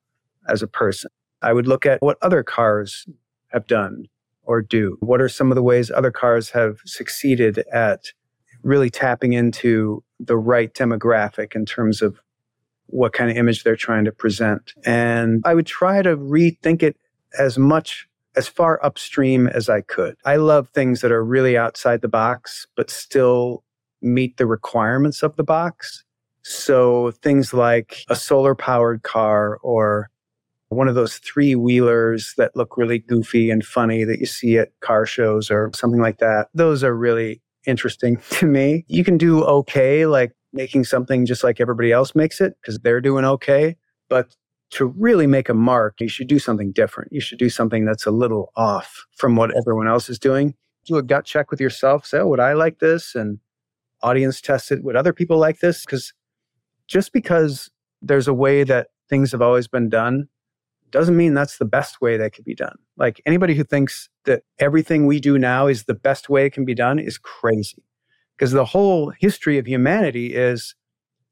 [0.47, 1.11] as a person.
[1.41, 3.05] I would look at what other cars
[3.49, 4.07] have done
[4.43, 4.97] or do?
[4.99, 8.11] What are some of the ways other cars have succeeded at
[8.61, 12.19] really tapping into the right demographic in terms of
[12.87, 14.73] what kind of image they're trying to present?
[14.85, 16.97] And I would try to rethink it
[17.37, 20.15] as much as far upstream as I could.
[20.25, 23.63] I love things that are really outside the box, but still
[24.01, 26.03] meet the requirements of the box.
[26.41, 30.09] So things like a solar powered car or
[30.73, 34.77] one of those three wheelers that look really goofy and funny that you see at
[34.81, 36.49] car shows or something like that.
[36.53, 38.85] Those are really interesting to me.
[38.87, 43.01] You can do okay, like making something just like everybody else makes it because they're
[43.01, 43.75] doing okay.
[44.09, 44.35] But
[44.71, 47.11] to really make a mark, you should do something different.
[47.11, 50.55] You should do something that's a little off from what everyone else is doing.
[50.85, 52.05] Do a gut check with yourself.
[52.05, 53.15] Say, oh, would I like this?
[53.15, 53.39] And
[54.01, 54.83] audience test it.
[54.83, 55.85] Would other people like this?
[55.85, 56.13] Because
[56.87, 57.69] just because
[58.01, 60.27] there's a way that things have always been done
[60.93, 62.77] doesn't mean that's the best way that could be done.
[62.95, 66.65] Like anybody who thinks that everything we do now is the best way it can
[66.65, 67.83] be done is crazy.
[68.37, 70.75] Because the whole history of humanity is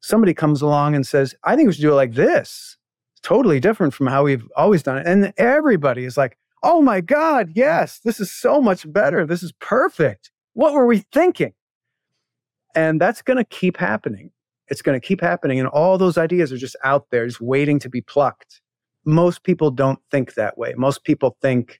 [0.02, 2.78] somebody comes along and says, I think we should do it like this.
[3.14, 5.06] It's totally different from how we've always done it.
[5.06, 9.26] And everybody is like, oh my God, yes, this is so much better.
[9.28, 10.32] This is perfect.
[10.54, 11.54] What were we thinking?
[12.76, 14.32] And that's going to keep happening.
[14.70, 15.60] It's going to keep happening.
[15.60, 18.62] And all those ideas are just out there, just waiting to be plucked
[19.06, 20.74] most people don't think that way.
[20.78, 21.80] Most people think,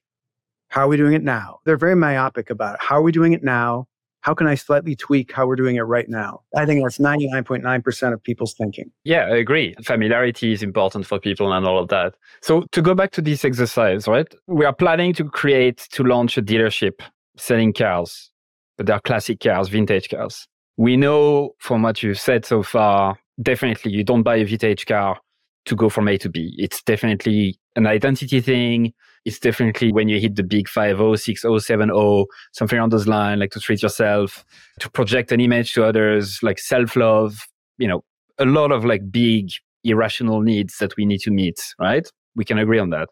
[0.68, 1.58] how are we doing it now?
[1.64, 2.80] They're very myopic about it.
[2.80, 3.86] How are we doing it now?
[4.22, 6.42] How can I slightly tweak how we're doing it right now?
[6.56, 8.90] I think that's 99.9% of people's thinking.
[9.02, 9.74] Yeah, I agree.
[9.82, 12.14] Familiarity is important for people and all of that.
[12.40, 14.32] So, to go back to this exercise, right?
[14.46, 17.00] We are planning to create, to launch a dealership
[17.36, 18.30] selling cars,
[18.76, 20.46] but they're classic cars, vintage cars.
[20.76, 25.18] We know from what you've said so far, definitely you don't buy a vintage car
[25.64, 26.54] to go from A to B.
[26.58, 28.92] It's definitely an identity thing.
[29.24, 33.52] It's definitely when you hit the big 50, 60, 70, something on those lines, like
[33.52, 34.44] to treat yourself,
[34.80, 37.46] to project an image to others, like self love,
[37.78, 38.02] you know,
[38.38, 39.50] a lot of like big
[39.84, 42.06] irrational needs that we need to meet, right?
[42.34, 43.08] We can agree on that.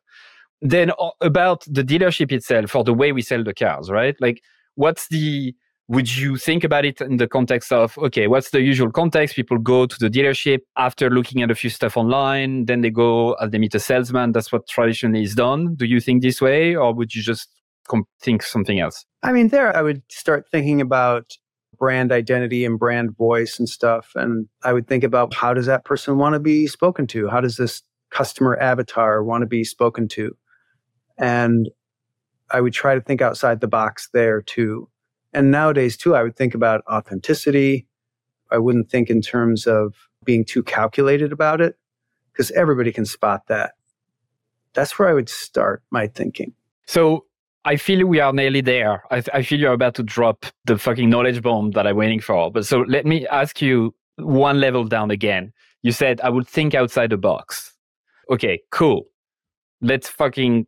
[0.63, 4.17] Then about the dealership itself or the way we sell the cars, right?
[4.21, 4.43] Like,
[4.75, 5.55] what's the
[5.91, 9.35] would you think about it in the context of okay what's the usual context?
[9.35, 13.35] People go to the dealership after looking at a few stuff online then they go
[13.41, 14.31] and they meet a salesman.
[14.31, 15.75] That's what traditionally is done.
[15.75, 17.49] Do you think this way or would you just
[18.23, 19.05] think something else?
[19.25, 21.37] I mean there i would start thinking about
[21.77, 25.85] brand identity and brand voice and stuff and i would think about how does that
[25.85, 27.27] person want to be spoken to?
[27.29, 30.37] How does this customer avatar want to be spoken to?
[31.19, 31.69] And
[32.49, 34.89] i would try to think outside the box there too
[35.33, 37.87] and nowadays, too, I would think about authenticity.
[38.51, 41.77] I wouldn't think in terms of being too calculated about it
[42.33, 43.73] because everybody can spot that.
[44.75, 46.53] That's where I would start my thinking.
[46.87, 47.27] So
[47.65, 49.05] I feel we are nearly there.
[49.11, 52.51] I, I feel you're about to drop the fucking knowledge bomb that I'm waiting for.
[52.51, 55.53] But so let me ask you one level down again.
[55.83, 57.75] You said I would think outside the box.
[58.31, 59.07] Okay, cool.
[59.81, 60.67] Let's fucking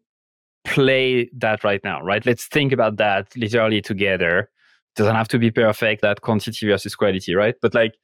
[0.64, 2.24] play that right now, right?
[2.24, 4.50] Let's think about that literally together.
[4.94, 7.54] Doesn't have to be perfect, that quantity versus quality, right?
[7.60, 7.94] But like,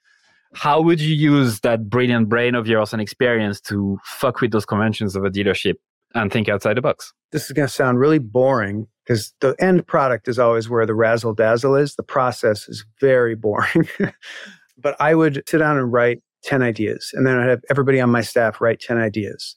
[0.55, 4.65] how would you use that brilliant brain of yours and experience to fuck with those
[4.65, 5.75] conventions of a dealership
[6.15, 7.13] and think outside the box?
[7.33, 10.95] This is going to sound really boring because the end product is always where the
[10.95, 11.97] razzle dazzle is.
[11.97, 13.89] The process is very boring.
[14.79, 18.11] but I would sit down and write 10 ideas, and then I'd have everybody on
[18.11, 19.57] my staff write 10 ideas.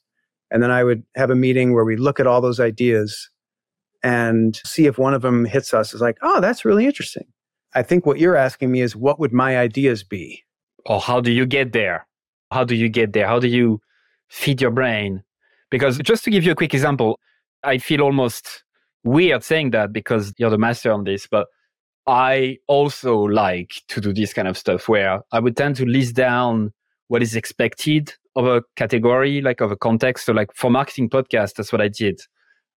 [0.52, 3.30] And then I would have a meeting where we look at all those ideas
[4.04, 7.26] and see if one of them hits us is like, oh, that's really interesting.
[7.74, 10.44] I think what you're asking me is what would my ideas be?
[10.86, 12.06] Or how do you get there?
[12.52, 13.28] How do you get there?
[13.28, 13.80] How do you
[14.30, 15.24] feed your brain?
[15.70, 17.18] Because just to give you a quick example,
[17.64, 18.64] I feel almost
[19.04, 21.48] weird saying that because you're the master on this, but
[22.08, 26.16] I also like to do this kind of stuff where I would tend to list
[26.16, 26.74] down
[27.08, 30.26] what is expected of a category, like of a context.
[30.26, 32.20] So, like for marketing podcast, that's what I did.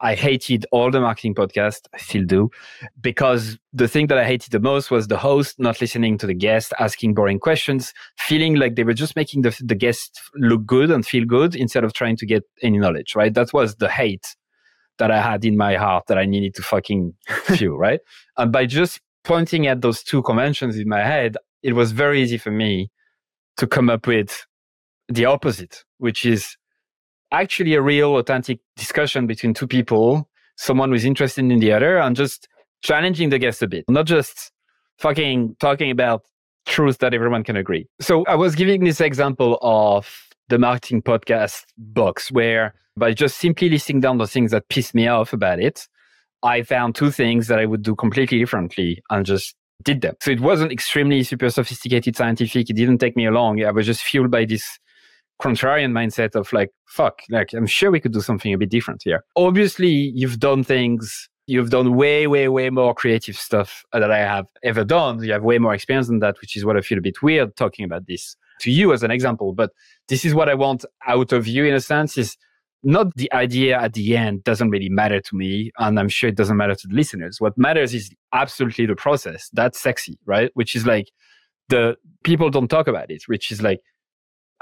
[0.00, 1.82] I hated all the marketing podcasts.
[1.94, 2.50] I still do,
[3.00, 6.34] because the thing that I hated the most was the host not listening to the
[6.34, 10.90] guest, asking boring questions, feeling like they were just making the, the guest look good
[10.90, 13.32] and feel good instead of trying to get any knowledge, right?
[13.32, 14.34] That was the hate
[14.98, 18.00] that I had in my heart that I needed to fucking feel, right?
[18.36, 22.38] And by just pointing at those two conventions in my head, it was very easy
[22.38, 22.90] for me
[23.56, 24.46] to come up with
[25.14, 26.57] the opposite, which is
[27.33, 32.16] actually a real authentic discussion between two people, someone who's interested in the other, and
[32.16, 32.48] just
[32.83, 34.53] challenging the guest a bit, not just
[34.98, 36.22] fucking talking about
[36.66, 37.87] truth that everyone can agree.
[38.01, 43.70] So I was giving this example of the marketing podcast box where by just simply
[43.70, 45.88] listing down the things that pissed me off about it,
[46.42, 50.14] I found two things that I would do completely differently and just did them.
[50.20, 52.68] So it wasn't extremely super sophisticated scientific.
[52.68, 53.64] It didn't take me long.
[53.64, 54.79] I was just fueled by this
[55.42, 59.02] contrarian mindset of like, fuck, like I'm sure we could do something a bit different
[59.05, 59.24] here.
[59.35, 64.46] Obviously, you've done things, you've done way, way, way more creative stuff that I have
[64.62, 65.22] ever done.
[65.22, 67.57] You have way more experience than that, which is what I feel a bit weird
[67.57, 69.52] talking about this to you as an example.
[69.52, 69.70] But
[70.09, 72.37] this is what I want out of you in a sense is
[72.85, 75.72] not the idea at the end doesn't really matter to me.
[75.78, 77.40] And I'm sure it doesn't matter to the listeners.
[77.40, 79.50] What matters is absolutely the process.
[79.52, 80.50] That's sexy, right?
[80.55, 81.09] Which is like
[81.68, 83.81] the people don't talk about it, which is like,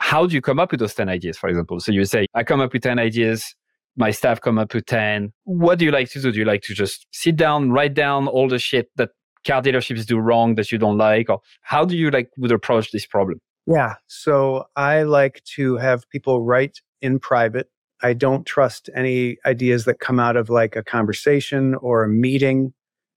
[0.01, 1.81] how do you come up with those 10 ideas, for example?
[1.81, 3.55] So you say, I come up with 10 ideas.
[3.97, 5.33] My staff come up with 10.
[5.45, 6.33] What do you like to do?
[6.33, 9.11] Do you like to just sit down, write down all the shit that
[9.47, 11.29] car dealerships do wrong that you don't like?
[11.29, 13.41] Or how do you like would approach this problem?
[13.67, 13.95] Yeah.
[14.07, 17.69] So I like to have people write in private
[18.03, 22.73] I don't trust any ideas that come out of like a conversation or a meeting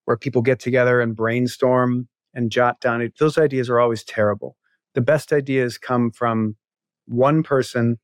[0.06, 3.10] where people get together and brainstorm and jot down.
[3.20, 4.58] Those ideas are always terrible.
[4.94, 6.58] The best ideas come from
[7.06, 8.00] one person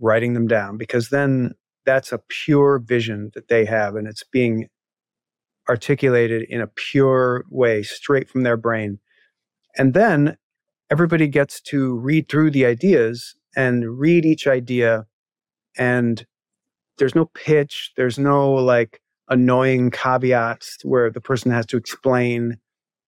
[0.00, 1.52] writing them down because then
[1.84, 4.68] that's a pure vision that they have and it's being
[5.68, 8.98] articulated in a pure way straight from their brain.
[9.76, 10.36] And then
[10.90, 15.06] everybody gets to read through the ideas and read each idea
[15.78, 16.26] and
[16.98, 22.58] there's no pitch there's no like annoying caveats where the person has to explain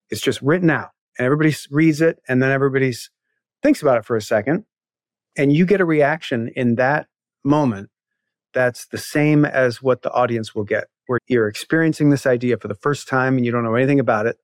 [0.09, 2.93] it's just written out and everybody reads it and then everybody
[3.61, 4.65] thinks about it for a second
[5.37, 7.07] and you get a reaction in that
[7.43, 7.89] moment
[8.53, 12.67] that's the same as what the audience will get where you're experiencing this idea for
[12.67, 14.37] the first time and you don't know anything about it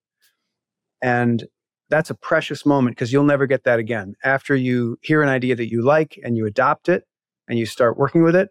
[1.01, 1.45] and
[1.89, 5.55] that's a precious moment because you'll never get that again after you hear an idea
[5.55, 7.03] that you like and you adopt it
[7.47, 8.49] and you start working with it,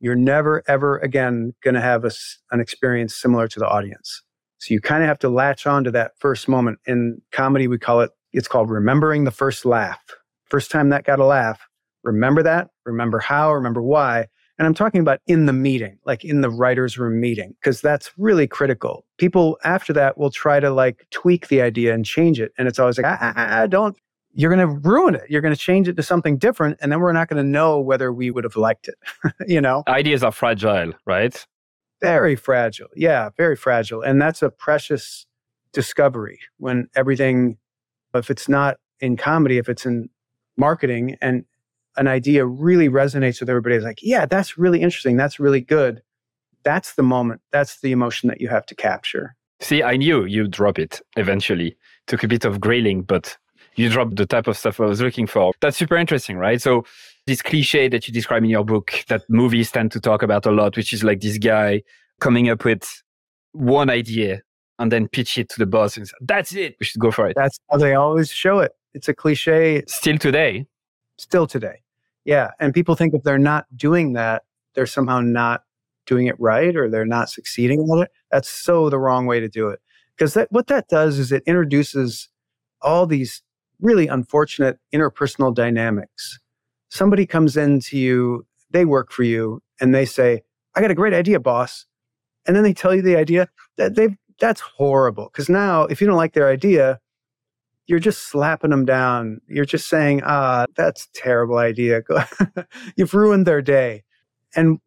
[0.00, 2.10] you're never, ever again going to have a,
[2.50, 4.22] an experience similar to the audience.
[4.58, 6.78] So you kind of have to latch on to that first moment.
[6.86, 10.00] In comedy, we call it, it's called remembering the first laugh.
[10.52, 11.66] First time that got a laugh,
[12.04, 14.26] remember that, remember how, remember why.
[14.58, 18.10] And I'm talking about in the meeting, like in the writer's room meeting, because that's
[18.18, 19.06] really critical.
[19.16, 22.52] People after that will try to like tweak the idea and change it.
[22.58, 23.96] And it's always like, ah, ah, ah, don't
[24.34, 25.22] you're going to ruin it.
[25.30, 26.76] You're going to change it to something different.
[26.82, 28.96] And then we're not going to know whether we would have liked it.
[29.48, 31.46] you know, ideas are fragile, right?
[32.02, 32.88] Very fragile.
[32.94, 34.02] Yeah, very fragile.
[34.02, 35.24] And that's a precious
[35.72, 37.56] discovery when everything,
[38.12, 40.10] if it's not in comedy, if it's in
[40.56, 41.44] marketing and
[41.96, 45.16] an idea really resonates with everybody, it's like, yeah, that's really interesting.
[45.16, 46.02] That's really good.
[46.64, 47.40] That's the moment.
[47.50, 49.36] That's the emotion that you have to capture.
[49.60, 51.76] See, I knew you'd drop it eventually.
[52.06, 53.36] Took a bit of grilling, but
[53.76, 55.52] you dropped the type of stuff I was looking for.
[55.60, 56.60] That's super interesting, right?
[56.60, 56.84] So
[57.26, 60.50] this cliche that you describe in your book that movies tend to talk about a
[60.50, 61.82] lot, which is like this guy
[62.20, 63.02] coming up with
[63.52, 64.42] one idea
[64.78, 66.76] and then pitch it to the boss and say, that's it.
[66.80, 67.34] We should go for it.
[67.36, 68.72] That's how they always show it.
[68.94, 69.82] It's a cliche.
[69.86, 70.66] Still today.
[71.18, 71.82] Still today.
[72.24, 72.50] Yeah.
[72.60, 74.42] And people think if they're not doing that,
[74.74, 75.62] they're somehow not
[76.06, 78.10] doing it right or they're not succeeding with it.
[78.30, 79.80] That's so the wrong way to do it.
[80.16, 82.28] Because that, what that does is it introduces
[82.80, 83.42] all these
[83.80, 86.38] really unfortunate interpersonal dynamics.
[86.90, 90.42] Somebody comes into you, they work for you, and they say,
[90.74, 91.86] I got a great idea, boss.
[92.46, 95.30] And then they tell you the idea that they that's horrible.
[95.32, 96.98] Because now, if you don't like their idea,
[97.92, 99.40] you're just slapping them down.
[99.46, 102.02] You're just saying, ah, that's terrible idea.
[102.96, 104.02] You've ruined their day.
[104.56, 104.80] And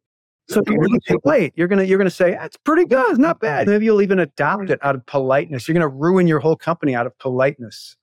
[0.49, 1.53] so to wait.
[1.55, 3.67] You're gonna you're gonna say that's pretty good, it's not bad.
[3.67, 5.67] Maybe you'll even adopt it out of politeness.
[5.67, 7.95] You're gonna ruin your whole company out of politeness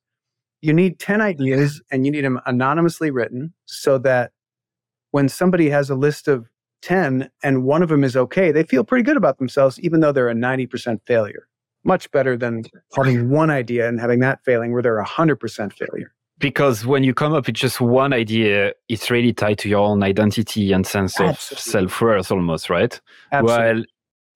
[0.62, 4.30] you need 10 ideas and you need them anonymously written so that
[5.10, 6.48] when somebody has a list of
[6.82, 10.12] 10 and one of them is okay, they feel pretty good about themselves, even though
[10.12, 11.48] they're a 90% failure.
[11.84, 12.64] Much better than
[12.94, 16.12] having one idea and having that failing where they're a 100% failure.
[16.38, 20.02] Because when you come up with just one idea, it's really tied to your own
[20.02, 23.00] identity and sense of self worth almost, right?
[23.30, 23.64] Absolutely.
[23.64, 23.84] Well,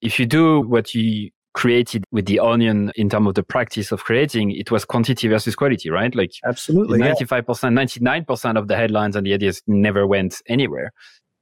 [0.03, 4.05] if you do what you created with the onion in terms of the practice of
[4.05, 6.15] creating, it was quantity versus quality, right?
[6.15, 10.93] Like absolutely, ninety-five percent, ninety-nine percent of the headlines and the ideas never went anywhere.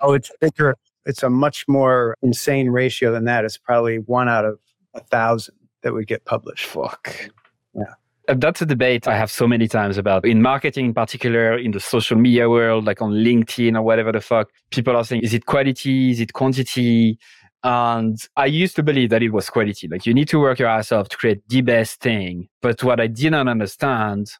[0.00, 0.76] Oh, it's bigger.
[1.04, 3.44] It's a much more insane ratio than that.
[3.44, 4.58] It's probably one out of
[4.94, 6.66] a thousand that would get published.
[6.66, 7.30] Fuck.
[7.74, 7.84] Yeah.
[8.26, 11.72] Uh, that's a debate I have so many times about in marketing, in particular, in
[11.72, 14.50] the social media world, like on LinkedIn or whatever the fuck.
[14.70, 16.10] People are saying, is it quality?
[16.10, 17.18] Is it quantity?
[17.62, 19.88] And I used to believe that it was quality.
[19.88, 22.48] Like you need to work your ass off to create the best thing.
[22.62, 24.30] But what I didn't understand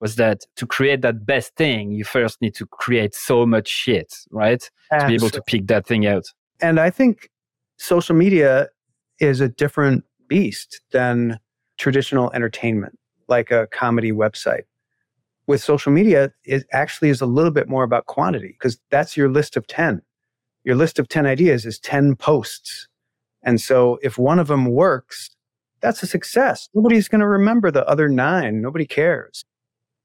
[0.00, 4.12] was that to create that best thing, you first need to create so much shit,
[4.30, 4.68] right?
[4.90, 5.16] Absolutely.
[5.16, 6.24] To be able to pick that thing out.
[6.60, 7.28] And I think
[7.78, 8.68] social media
[9.20, 11.38] is a different beast than
[11.76, 14.62] traditional entertainment, like a comedy website.
[15.46, 19.28] With social media, it actually is a little bit more about quantity because that's your
[19.28, 20.00] list of 10
[20.64, 22.88] your list of 10 ideas is 10 posts.
[23.42, 25.30] And so if one of them works,
[25.80, 26.68] that's a success.
[26.74, 28.62] Nobody's going to remember the other nine.
[28.62, 29.44] Nobody cares.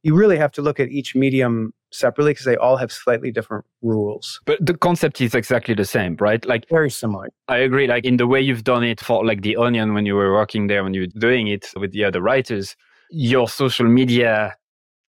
[0.01, 3.65] You really have to look at each medium separately because they all have slightly different
[3.81, 4.41] rules.
[4.45, 6.45] But the concept is exactly the same, right?
[6.45, 7.29] Like very similar.
[7.47, 7.87] I agree.
[7.87, 10.67] Like in the way you've done it for like the Onion when you were working
[10.67, 12.75] there, when you were doing it with the other writers,
[13.09, 14.55] your social media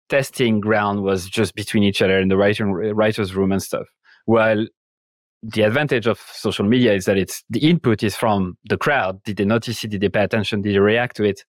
[0.10, 3.88] testing ground was just between each other in the writing writers room and stuff.
[4.26, 4.66] While
[5.44, 9.24] the advantage of social media is that it's the input is from the crowd.
[9.24, 9.90] Did they notice it?
[9.90, 10.62] Did they pay attention?
[10.62, 11.44] Did they react to it?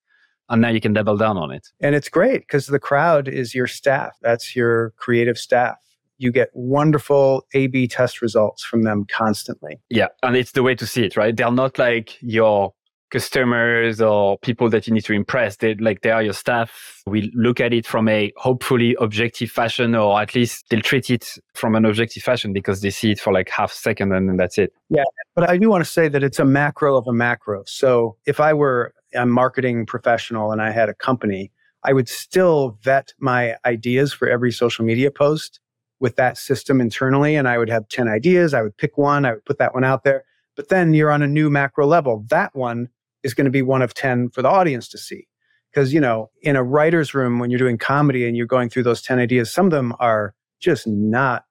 [0.49, 1.69] And now you can double down on it.
[1.81, 4.17] And it's great because the crowd is your staff.
[4.21, 5.77] That's your creative staff.
[6.19, 9.81] You get wonderful A B test results from them constantly.
[9.89, 10.09] Yeah.
[10.23, 11.35] And it's the way to see it, right?
[11.35, 12.75] They're not like your
[13.11, 15.57] customers or people that you need to impress.
[15.57, 17.03] They like they are your staff.
[17.07, 21.39] We look at it from a hopefully objective fashion, or at least they'll treat it
[21.55, 24.37] from an objective fashion because they see it for like half a second and then
[24.39, 24.73] that's it.
[24.89, 27.65] Yeah, but I do want to say that it's a macro of a macro.
[27.67, 31.51] So if I were a marketing professional and I had a company,
[31.85, 35.61] I would still vet my ideas for every social media post
[36.01, 38.55] with that system internally, and I would have ten ideas.
[38.55, 39.25] I would pick one.
[39.25, 40.25] I would put that one out there.
[40.57, 42.25] But then you're on a new macro level.
[42.29, 42.89] That one
[43.23, 45.27] is going to be one of 10 for the audience to see.
[45.71, 48.83] Because, you know, in a writer's room, when you're doing comedy and you're going through
[48.83, 51.45] those 10 ideas, some of them are just not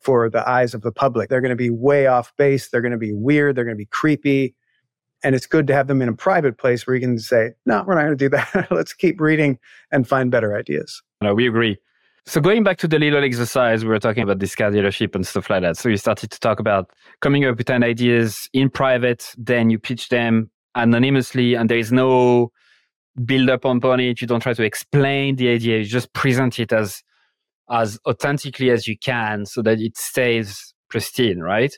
[0.00, 1.28] for the eyes of the public.
[1.28, 2.68] They're going to be way off base.
[2.68, 3.54] They're going to be weird.
[3.54, 4.54] They're going to be creepy.
[5.26, 7.82] And it's good to have them in a private place where you can say, no,
[7.84, 8.68] we're not going to do that.
[8.70, 9.58] Let's keep reading
[9.90, 11.02] and find better ideas.
[11.20, 11.78] No, we agree.
[12.26, 15.50] So going back to the little exercise, we were talking about discard dealership and stuff
[15.50, 15.78] like that.
[15.78, 19.80] So you started to talk about coming up with 10 ideas in private, then you
[19.80, 22.52] pitch them anonymously and there is no
[23.24, 24.20] build up on it.
[24.20, 25.78] You don't try to explain the idea.
[25.78, 27.02] You just present it as
[27.68, 31.76] as authentically as you can so that it stays pristine, right?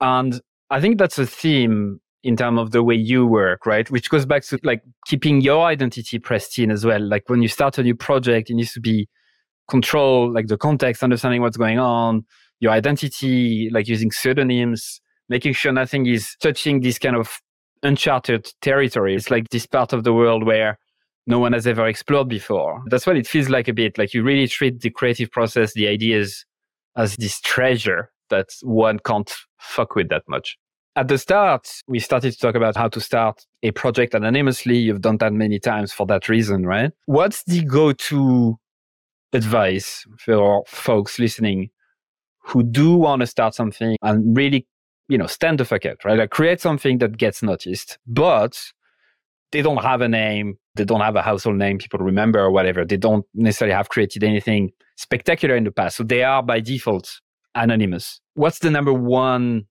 [0.00, 3.90] And I think that's a theme in terms of the way you work, right?
[3.90, 7.00] Which goes back to like keeping your identity pristine as well.
[7.00, 9.08] Like when you start a new project, it needs to be
[9.68, 12.24] control, like the context, understanding what's going on,
[12.60, 17.38] your identity, like using pseudonyms, making sure nothing is touching this kind of
[17.82, 19.14] uncharted territory.
[19.14, 20.78] It's like this part of the world where
[21.26, 22.82] no one has ever explored before.
[22.86, 23.98] That's what it feels like a bit.
[23.98, 26.44] Like you really treat the creative process, the ideas
[26.96, 30.56] as this treasure that one can't fuck with that much.
[30.98, 34.78] At the start, we started to talk about how to start a project anonymously.
[34.78, 36.90] You've done that many times for that reason, right?
[37.06, 38.58] What's the go to
[39.32, 41.70] advice for folks listening
[42.42, 44.66] who do want to start something and really
[45.08, 46.18] you know, stand the fuck out, right?
[46.18, 48.60] Like create something that gets noticed, but
[49.52, 52.84] they don't have a name, they don't have a household name people remember or whatever.
[52.84, 55.96] They don't necessarily have created anything spectacular in the past.
[55.96, 57.20] So they are by default
[57.54, 58.20] anonymous.
[58.34, 59.66] What's the number one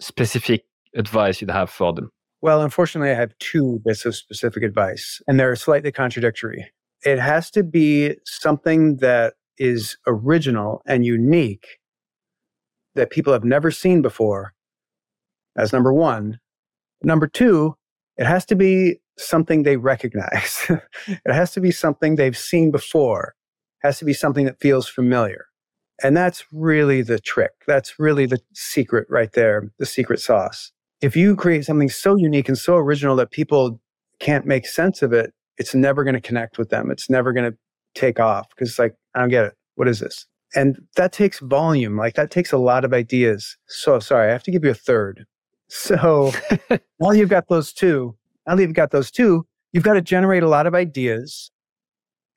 [0.00, 0.64] specific
[0.94, 2.10] advice you'd have for them?
[2.40, 6.70] Well, unfortunately, I have two bits of specific advice, and they're slightly contradictory.
[7.02, 11.78] It has to be something that is original and unique
[12.94, 14.52] that people have never seen before.
[15.56, 16.38] As number one.
[17.02, 17.76] Number two,
[18.16, 20.66] it has to be something they recognize.
[21.06, 23.34] it has to be something they've seen before.
[23.82, 25.46] It has to be something that feels familiar.
[26.02, 27.52] And that's really the trick.
[27.66, 30.72] That's really the secret right there, the secret sauce.
[31.00, 33.80] If you create something so unique and so original that people
[34.18, 36.90] can't make sense of it, it's never going to connect with them.
[36.90, 37.56] It's never going to
[37.94, 39.54] take off because it's like, I don't get it.
[39.76, 40.26] What is this?
[40.54, 41.96] And that takes volume.
[41.96, 43.56] Like that takes a lot of ideas.
[43.66, 45.26] So sorry, I have to give you a third.
[45.68, 46.32] So
[47.00, 48.16] now you've got those two,
[48.46, 51.50] now that you've got those two, you've got to generate a lot of ideas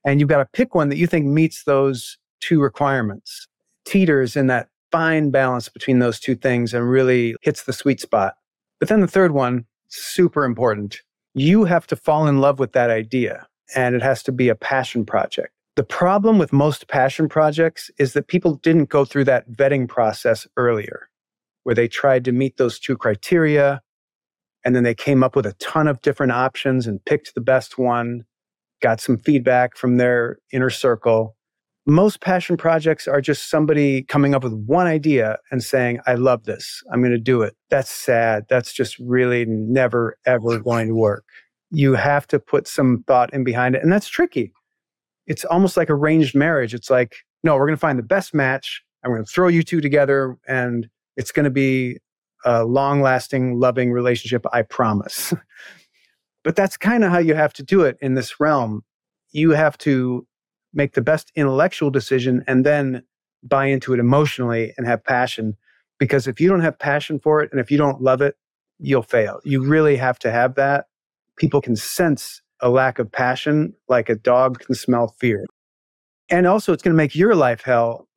[0.05, 3.47] and you've got to pick one that you think meets those two requirements,
[3.85, 8.35] teeters in that fine balance between those two things and really hits the sweet spot.
[8.79, 11.01] But then the third one, super important.
[11.33, 14.55] You have to fall in love with that idea and it has to be a
[14.55, 15.53] passion project.
[15.75, 20.47] The problem with most passion projects is that people didn't go through that vetting process
[20.57, 21.07] earlier,
[21.63, 23.81] where they tried to meet those two criteria.
[24.65, 27.77] And then they came up with a ton of different options and picked the best
[27.77, 28.25] one,
[28.81, 31.36] got some feedback from their inner circle.
[31.88, 36.43] Most passion projects are just somebody coming up with one idea and saying, I love
[36.43, 36.83] this.
[36.91, 37.55] I'm going to do it.
[37.69, 38.45] That's sad.
[38.49, 41.25] That's just really never, ever going to work.
[41.71, 43.83] You have to put some thought in behind it.
[43.83, 44.53] And that's tricky
[45.27, 46.73] it's almost like arranged marriage.
[46.73, 49.63] It's like, no, we're going to find the best match we're going to throw you
[49.63, 51.97] two together and it's going to be
[52.45, 55.33] a long lasting, loving relationship, I promise.
[56.43, 58.83] but that's kind of how you have to do it in this realm.
[59.31, 60.25] You have to
[60.78, 63.03] make the best intellectual decision and then
[63.43, 65.57] buy into it emotionally and have passion.
[65.99, 68.36] Because if you don't have passion for it and if you don't love it,
[68.80, 69.39] you'll fail.
[69.43, 70.86] You really have to have that.
[71.36, 75.45] People can sense a lack of passion like a dog can smell fear.
[76.30, 78.07] And also, it's going to make your life hell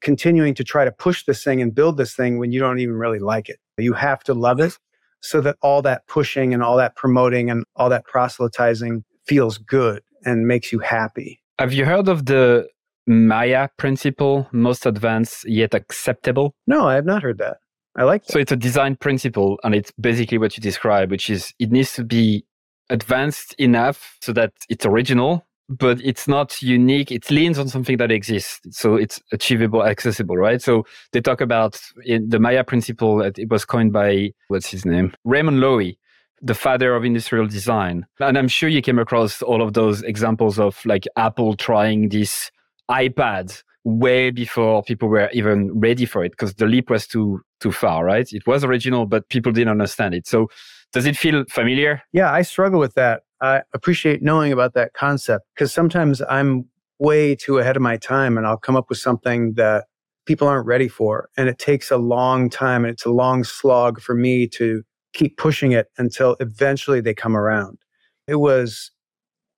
[0.00, 2.94] continuing to try to push this thing and build this thing when you don't even
[2.96, 3.58] really like it.
[3.78, 4.78] You have to love it
[5.22, 10.02] so that all that pushing and all that promoting and all that proselytizing feels good
[10.24, 11.40] and makes you happy.
[11.60, 12.68] Have you heard of the
[13.06, 16.54] Maya principle, most advanced yet acceptable?
[16.66, 17.58] No, I have not heard that.
[17.98, 18.32] I like that.
[18.32, 21.92] So it's a design principle, and it's basically what you describe, which is it needs
[21.96, 22.46] to be
[22.88, 27.12] advanced enough so that it's original, but it's not unique.
[27.12, 28.60] It leans on something that exists.
[28.70, 30.62] So it's achievable, accessible, right?
[30.62, 33.20] So they talk about the Maya principle.
[33.20, 35.12] It was coined by, what's his name?
[35.26, 35.98] Raymond Loewy,
[36.42, 38.06] the father of industrial design.
[38.18, 42.50] And I'm sure you came across all of those examples of like Apple trying this
[42.90, 47.72] iPad way before people were even ready for it because the leap was too too
[47.72, 48.26] far, right?
[48.32, 50.26] It was original, but people didn't understand it.
[50.26, 50.48] So
[50.92, 52.02] does it feel familiar?
[52.12, 53.22] Yeah, I struggle with that.
[53.40, 56.66] I appreciate knowing about that concept because sometimes I'm
[56.98, 59.84] way too ahead of my time and I'll come up with something that
[60.26, 61.28] people aren't ready for.
[61.36, 64.82] And it takes a long time and it's a long slog for me to
[65.12, 67.78] keep pushing it until eventually they come around.
[68.26, 68.90] It was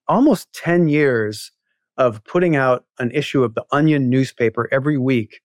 [0.09, 1.53] almost 10 years
[1.97, 5.41] of putting out an issue of the Onion newspaper every week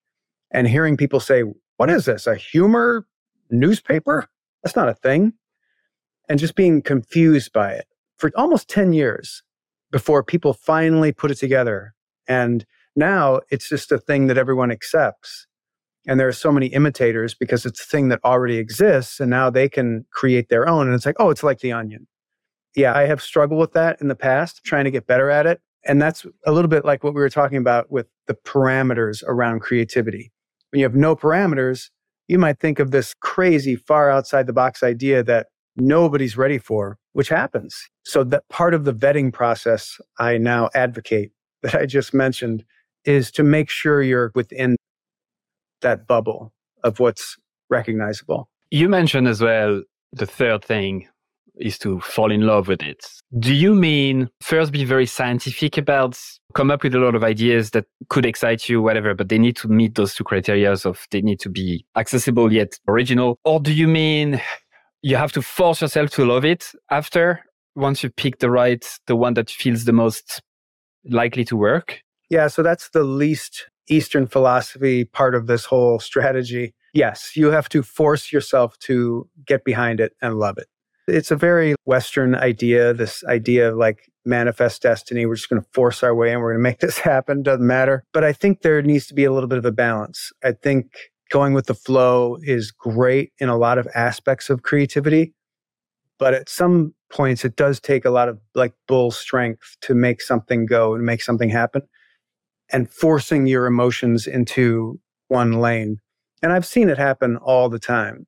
[0.51, 1.43] and hearing people say,
[1.77, 2.27] What is this?
[2.27, 3.05] A humor
[3.49, 4.27] newspaper?
[4.63, 5.33] That's not a thing.
[6.29, 7.85] And just being confused by it
[8.17, 9.43] for almost 10 years
[9.91, 11.93] before people finally put it together.
[12.27, 15.47] And now it's just a thing that everyone accepts.
[16.07, 19.19] And there are so many imitators because it's a thing that already exists.
[19.19, 20.87] And now they can create their own.
[20.87, 22.07] And it's like, oh, it's like the onion.
[22.75, 25.61] Yeah, I have struggled with that in the past, trying to get better at it.
[25.85, 29.59] And that's a little bit like what we were talking about with the parameters around
[29.59, 30.31] creativity.
[30.71, 31.89] When you have no parameters,
[32.27, 36.97] you might think of this crazy, far outside the box idea that nobody's ready for,
[37.13, 37.75] which happens.
[38.03, 41.31] So, that part of the vetting process I now advocate
[41.63, 42.65] that I just mentioned
[43.05, 44.75] is to make sure you're within
[45.81, 46.53] that bubble
[46.83, 47.37] of what's
[47.69, 48.49] recognizable.
[48.71, 49.81] You mentioned as well
[50.13, 51.07] the third thing
[51.59, 53.05] is to fall in love with it.
[53.39, 56.19] Do you mean first be very scientific about
[56.53, 59.55] come up with a lot of ideas that could excite you, whatever, but they need
[59.57, 63.37] to meet those two criteria of they need to be accessible yet original?
[63.43, 64.41] Or do you mean
[65.01, 67.43] you have to force yourself to love it after
[67.75, 70.41] once you pick the right, the one that feels the most
[71.05, 72.01] likely to work?
[72.29, 76.73] Yeah, so that's the least Eastern philosophy part of this whole strategy.
[76.93, 80.67] Yes, you have to force yourself to get behind it and love it.
[81.07, 85.25] It's a very Western idea, this idea of like manifest destiny.
[85.25, 87.43] We're just going to force our way and we're going to make this happen.
[87.43, 88.03] Doesn't matter.
[88.13, 90.31] But I think there needs to be a little bit of a balance.
[90.43, 90.93] I think
[91.29, 95.33] going with the flow is great in a lot of aspects of creativity.
[96.19, 100.21] But at some points, it does take a lot of like bull strength to make
[100.21, 101.83] something go and make something happen
[102.71, 105.97] and forcing your emotions into one lane.
[106.41, 108.27] And I've seen it happen all the time.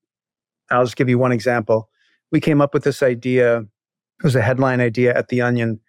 [0.71, 1.89] I'll just give you one example.
[2.31, 3.59] We came up with this idea.
[3.59, 5.79] It was a headline idea at The Onion.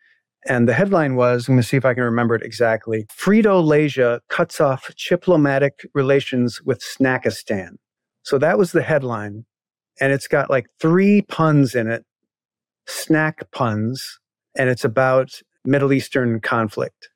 [0.46, 3.62] And the headline was I'm going to see if I can remember it exactly Frito
[3.62, 7.72] Laysia cuts off diplomatic relations with Snackistan.
[8.22, 9.44] So that was the headline.
[10.00, 12.06] And it's got like three puns in it,
[12.86, 14.18] snack puns,
[14.56, 17.10] and it's about Middle Eastern conflict.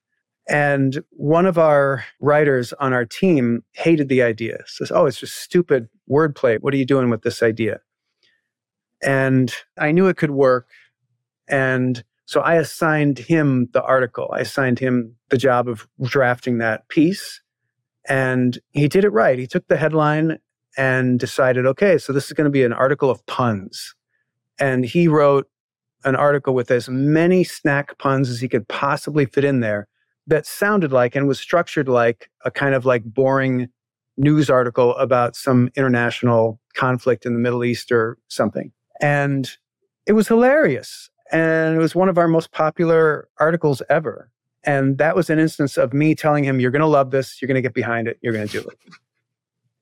[0.49, 4.59] And one of our writers on our team hated the idea.
[4.66, 6.59] Says, "Oh, it's just stupid wordplay.
[6.61, 7.80] What are you doing with this idea?"
[9.03, 10.68] And I knew it could work,
[11.49, 14.30] and so I assigned him the article.
[14.34, 17.40] I assigned him the job of drafting that piece,
[18.07, 19.38] and he did it right.
[19.38, 20.38] He took the headline
[20.76, 23.95] and decided, okay, so this is going to be an article of puns,
[24.59, 25.49] and he wrote
[26.05, 29.88] an article with as many snack puns as he could possibly fit in there
[30.26, 33.68] that sounded like and was structured like a kind of like boring
[34.16, 38.72] news article about some international conflict in the Middle East or something.
[39.00, 39.50] And
[40.06, 41.10] it was hilarious.
[41.32, 44.30] And it was one of our most popular articles ever.
[44.62, 47.40] And that was an instance of me telling him, You're going to love this.
[47.40, 48.18] You're going to get behind it.
[48.22, 48.78] You're going to do it.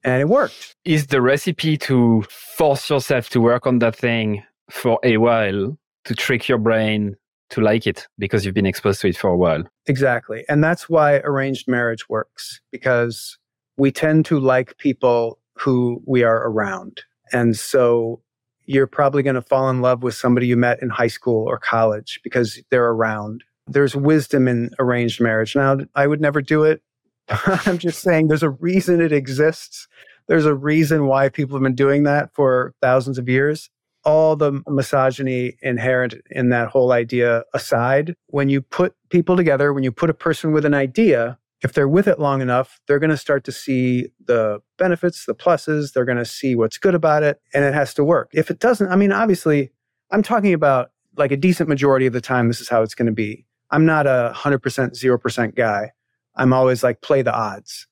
[0.05, 0.75] And it worked.
[0.85, 6.15] Is the recipe to force yourself to work on that thing for a while to
[6.15, 7.17] trick your brain
[7.53, 9.63] to like it because you've been exposed to it for a while.
[9.87, 10.45] Exactly.
[10.49, 13.39] And that's why arranged marriage works because
[13.77, 17.03] we tend to like people who we are around.
[17.33, 18.21] And so
[18.65, 21.59] you're probably going to fall in love with somebody you met in high school or
[21.59, 23.45] college because they're around.
[23.67, 25.55] There's wisdom in arranged marriage.
[25.55, 26.83] Now, I would never do it.
[27.29, 29.89] I'm just saying there's a reason it exists.
[30.29, 33.71] There's a reason why people have been doing that for thousands of years.
[34.05, 39.85] All the misogyny inherent in that whole idea aside, when you put people together, when
[39.85, 43.11] you put a person with an idea, if they're with it long enough, they're going
[43.11, 47.23] to start to see the benefits, the pluses, they're going to see what's good about
[47.23, 48.31] it, and it has to work.
[48.33, 49.71] If it doesn't, I mean, obviously,
[50.11, 53.07] I'm talking about like a decent majority of the time, this is how it's going
[53.07, 53.47] to be.
[53.71, 55.93] I'm not a 100%, 0% guy.
[56.35, 57.87] I'm always like, play the odds.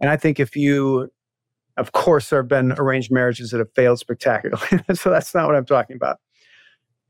[0.00, 1.10] And I think if you
[1.76, 4.84] of course, there have been arranged marriages that have failed spectacularly.
[4.94, 6.18] so that's not what I'm talking about.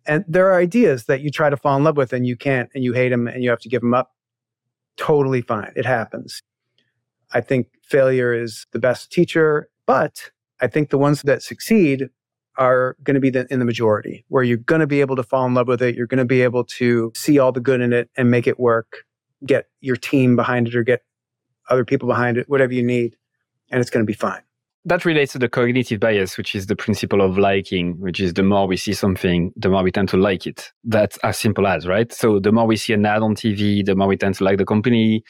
[0.06, 2.70] And there are ideas that you try to fall in love with and you can't,
[2.74, 4.12] and you hate them and you have to give them up.
[4.96, 5.72] Totally fine.
[5.76, 6.42] It happens.
[7.32, 12.08] I think failure is the best teacher, but I think the ones that succeed
[12.56, 15.22] are going to be the, in the majority, where you're going to be able to
[15.24, 15.96] fall in love with it.
[15.96, 18.60] You're going to be able to see all the good in it and make it
[18.60, 19.04] work,
[19.44, 21.02] get your team behind it or get
[21.68, 23.16] other people behind it, whatever you need,
[23.72, 24.42] and it's going to be fine
[24.86, 28.42] that relates to the cognitive bias, which is the principle of liking, which is the
[28.42, 30.70] more we see something, the more we tend to like it.
[30.84, 32.12] That's as simple as, right?
[32.12, 34.58] So the more we see an ad on TV, the more we tend to like
[34.58, 35.22] the company.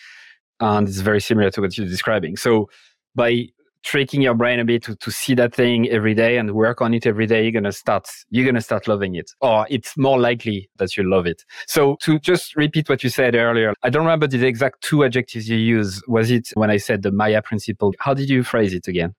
[0.58, 2.36] And it's very similar to what you're describing.
[2.36, 2.68] So
[3.14, 3.46] by
[3.84, 6.94] tricking your brain a bit to, to see that thing every day and work on
[6.94, 9.30] it every day, you're gonna start you're gonna start loving it.
[9.40, 11.44] Or it's more likely that you love it.
[11.66, 15.48] So to just repeat what you said earlier, I don't remember the exact two adjectives
[15.48, 16.02] you used.
[16.08, 17.92] Was it when I said the Maya principle?
[18.00, 19.14] How did you phrase it again?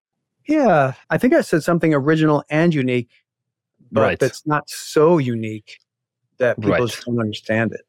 [0.47, 3.09] Yeah, I think I said something original and unique,
[3.91, 4.19] but right.
[4.19, 5.79] that's not so unique
[6.37, 6.81] that people right.
[6.81, 7.81] just don't understand it.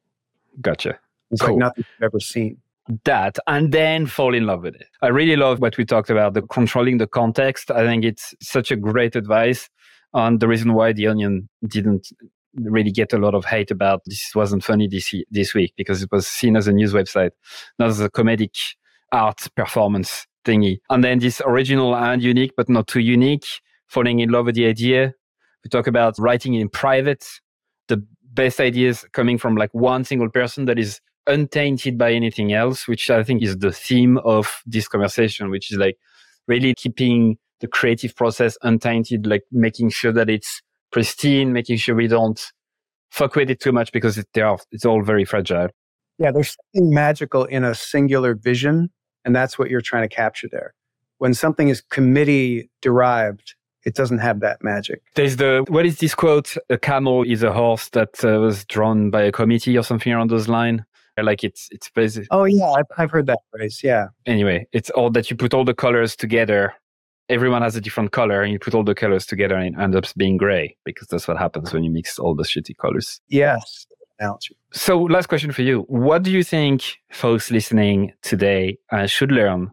[0.61, 0.99] Gotcha.
[1.31, 1.55] It's cool.
[1.55, 2.59] like nothing you've ever seen.
[3.05, 4.87] That and then fall in love with it.
[5.03, 7.71] I really love what we talked about, the controlling the context.
[7.71, 9.69] I think it's such a great advice
[10.15, 12.13] on the reason why the onion didn't
[12.55, 16.11] really get a lot of hate about this wasn't funny this this week because it
[16.13, 17.33] was seen as a news website,
[17.79, 18.57] not as a comedic
[19.13, 20.79] art performance thingy.
[20.89, 23.47] And then this original and unique, but not too unique,
[23.89, 25.13] falling in love with the idea.
[25.65, 27.27] We talk about writing in private,
[27.89, 32.87] the best ideas coming from like one single person that is untainted by anything else,
[32.87, 35.97] which I think is the theme of this conversation, which is like
[36.47, 42.07] really keeping the creative process untainted, like making sure that it's pristine, making sure we
[42.07, 42.41] don't
[43.11, 45.69] fuck with it too much because it, are, it's all very fragile.
[46.19, 48.91] Yeah, there's something magical in a singular vision
[49.27, 50.73] and that's what you're trying to capture there.
[51.19, 53.55] When something is committee derived,
[53.85, 55.03] it doesn't have that magic.
[55.15, 56.57] There's the what is this quote?
[56.71, 60.31] A camel is a horse that uh, was drawn by a committee or something around
[60.31, 60.81] those lines.
[61.21, 62.29] Like it's it's basically.
[62.31, 63.81] Oh yeah, I've, I've heard that phrase.
[63.83, 64.09] Yeah.
[64.27, 66.75] Anyway, it's all that you put all the colors together.
[67.29, 69.97] Everyone has a different color, and you put all the colors together, and it ends
[69.97, 73.21] up being gray because that's what happens when you mix all the shitty colors.
[73.29, 73.87] Yes,
[74.19, 74.57] analogy.
[74.73, 75.81] So, last question for you.
[75.89, 79.71] What do you think folks listening today uh, should learn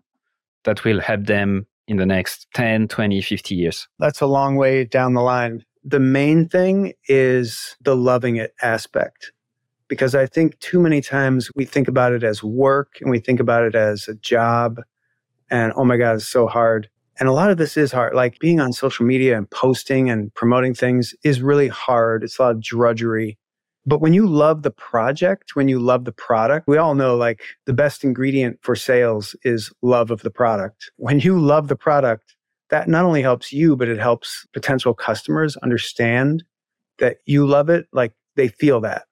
[0.63, 3.87] that will help them in the next 10, 20, 50 years?
[3.99, 5.65] That's a long way down the line.
[5.83, 9.31] The main thing is the loving it aspect.
[9.89, 13.39] Because I think too many times we think about it as work and we think
[13.39, 14.81] about it as a job.
[15.51, 16.89] And oh my God, it's so hard.
[17.19, 18.15] And a lot of this is hard.
[18.15, 22.23] Like being on social media and posting and promoting things is really hard.
[22.23, 23.37] It's a lot of drudgery.
[23.85, 27.41] But when you love the project, when you love the product, we all know like
[27.65, 30.91] the best ingredient for sales is love of the product.
[30.95, 32.35] When you love the product,
[32.69, 36.43] that not only helps you, but it helps potential customers understand
[36.99, 37.87] that you love it.
[37.91, 39.03] Like they feel that.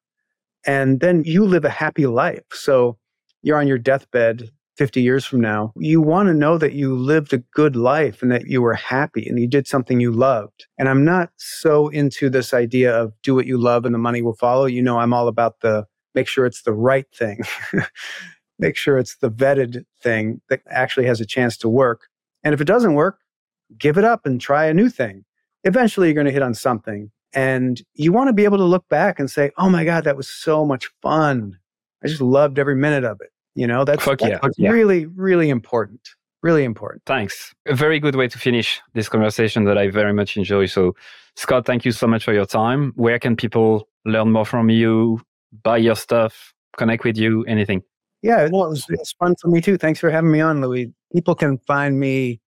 [0.66, 2.44] And then you live a happy life.
[2.52, 2.98] So
[3.42, 7.34] you're on your deathbed 50 years from now, you want to know that you lived
[7.34, 10.66] a good life and that you were happy and you did something you loved.
[10.78, 14.22] And I'm not so into this idea of do what you love and the money
[14.22, 14.66] will follow.
[14.66, 17.42] You know, I'm all about the make sure it's the right thing,
[18.60, 22.08] make sure it's the vetted thing that actually has a chance to work.
[22.44, 23.20] And if it doesn't work,
[23.78, 25.26] give it up and try a new thing.
[25.64, 27.12] Eventually, you're going to hit on something.
[27.34, 30.18] And you want to be able to look back and say, oh my God, that
[30.18, 31.58] was so much fun.
[32.04, 33.31] I just loved every minute of it.
[33.56, 34.70] You know, that's, Fuck that's yeah.
[34.70, 36.02] really, really important.
[36.42, 37.04] Really important.
[37.06, 37.54] Thanks.
[37.68, 40.66] A very good way to finish this conversation that I very much enjoy.
[40.66, 40.96] So,
[41.36, 42.94] Scott, thank you so much for your time.
[42.96, 45.22] Where can people learn more from you,
[45.64, 47.84] buy your stuff, connect with you, anything?
[48.24, 49.78] Yeah, well, it was, it was fun for me too.
[49.78, 50.92] Thanks for having me on, Louis.
[51.14, 52.40] People can find me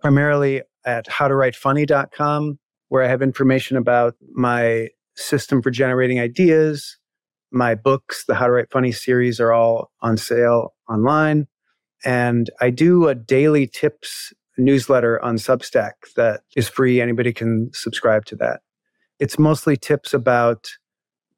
[0.00, 2.58] primarily at howtowritefunny.com,
[2.88, 6.98] where I have information about my system for generating ideas,
[7.50, 11.46] my books, the How to Write Funny series, are all on sale online.
[12.04, 17.00] And I do a daily tips newsletter on Substack that is free.
[17.00, 18.60] Anybody can subscribe to that.
[19.18, 20.68] It's mostly tips about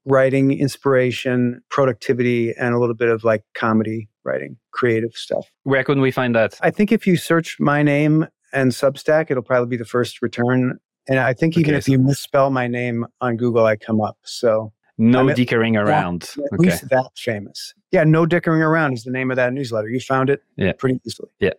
[0.04, 5.46] writing, inspiration, productivity, and a little bit of like comedy writing, creative stuff.
[5.64, 6.58] Where can we find that?
[6.62, 10.78] I think if you search my name and Substack, it'll probably be the first return.
[11.08, 14.18] And I think even Okay, if you misspell my name on Google, I come up.
[14.24, 16.24] So No I'm at- dickering around.
[16.36, 16.57] at Okay.
[16.70, 17.74] least that famous.
[17.90, 19.88] Yeah, no dickering around is the name of that newsletter.
[19.88, 20.72] You found it Yeah.
[20.72, 21.30] pretty easily.
[21.40, 21.55] Yeah.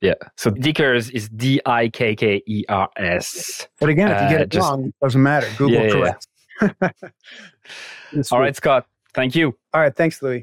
[0.00, 0.14] Yeah.
[0.36, 3.68] So Dikkers is D I K K E R S.
[3.78, 5.46] But again, if you get Uh, it just- wrong, it doesn't matter.
[5.58, 6.14] Google Yeah,
[6.62, 8.22] yeah, yeah.
[8.32, 8.86] All right, Scott.
[9.12, 9.56] Thank you.
[9.74, 9.94] All right.
[9.94, 10.42] Thanks, Louis.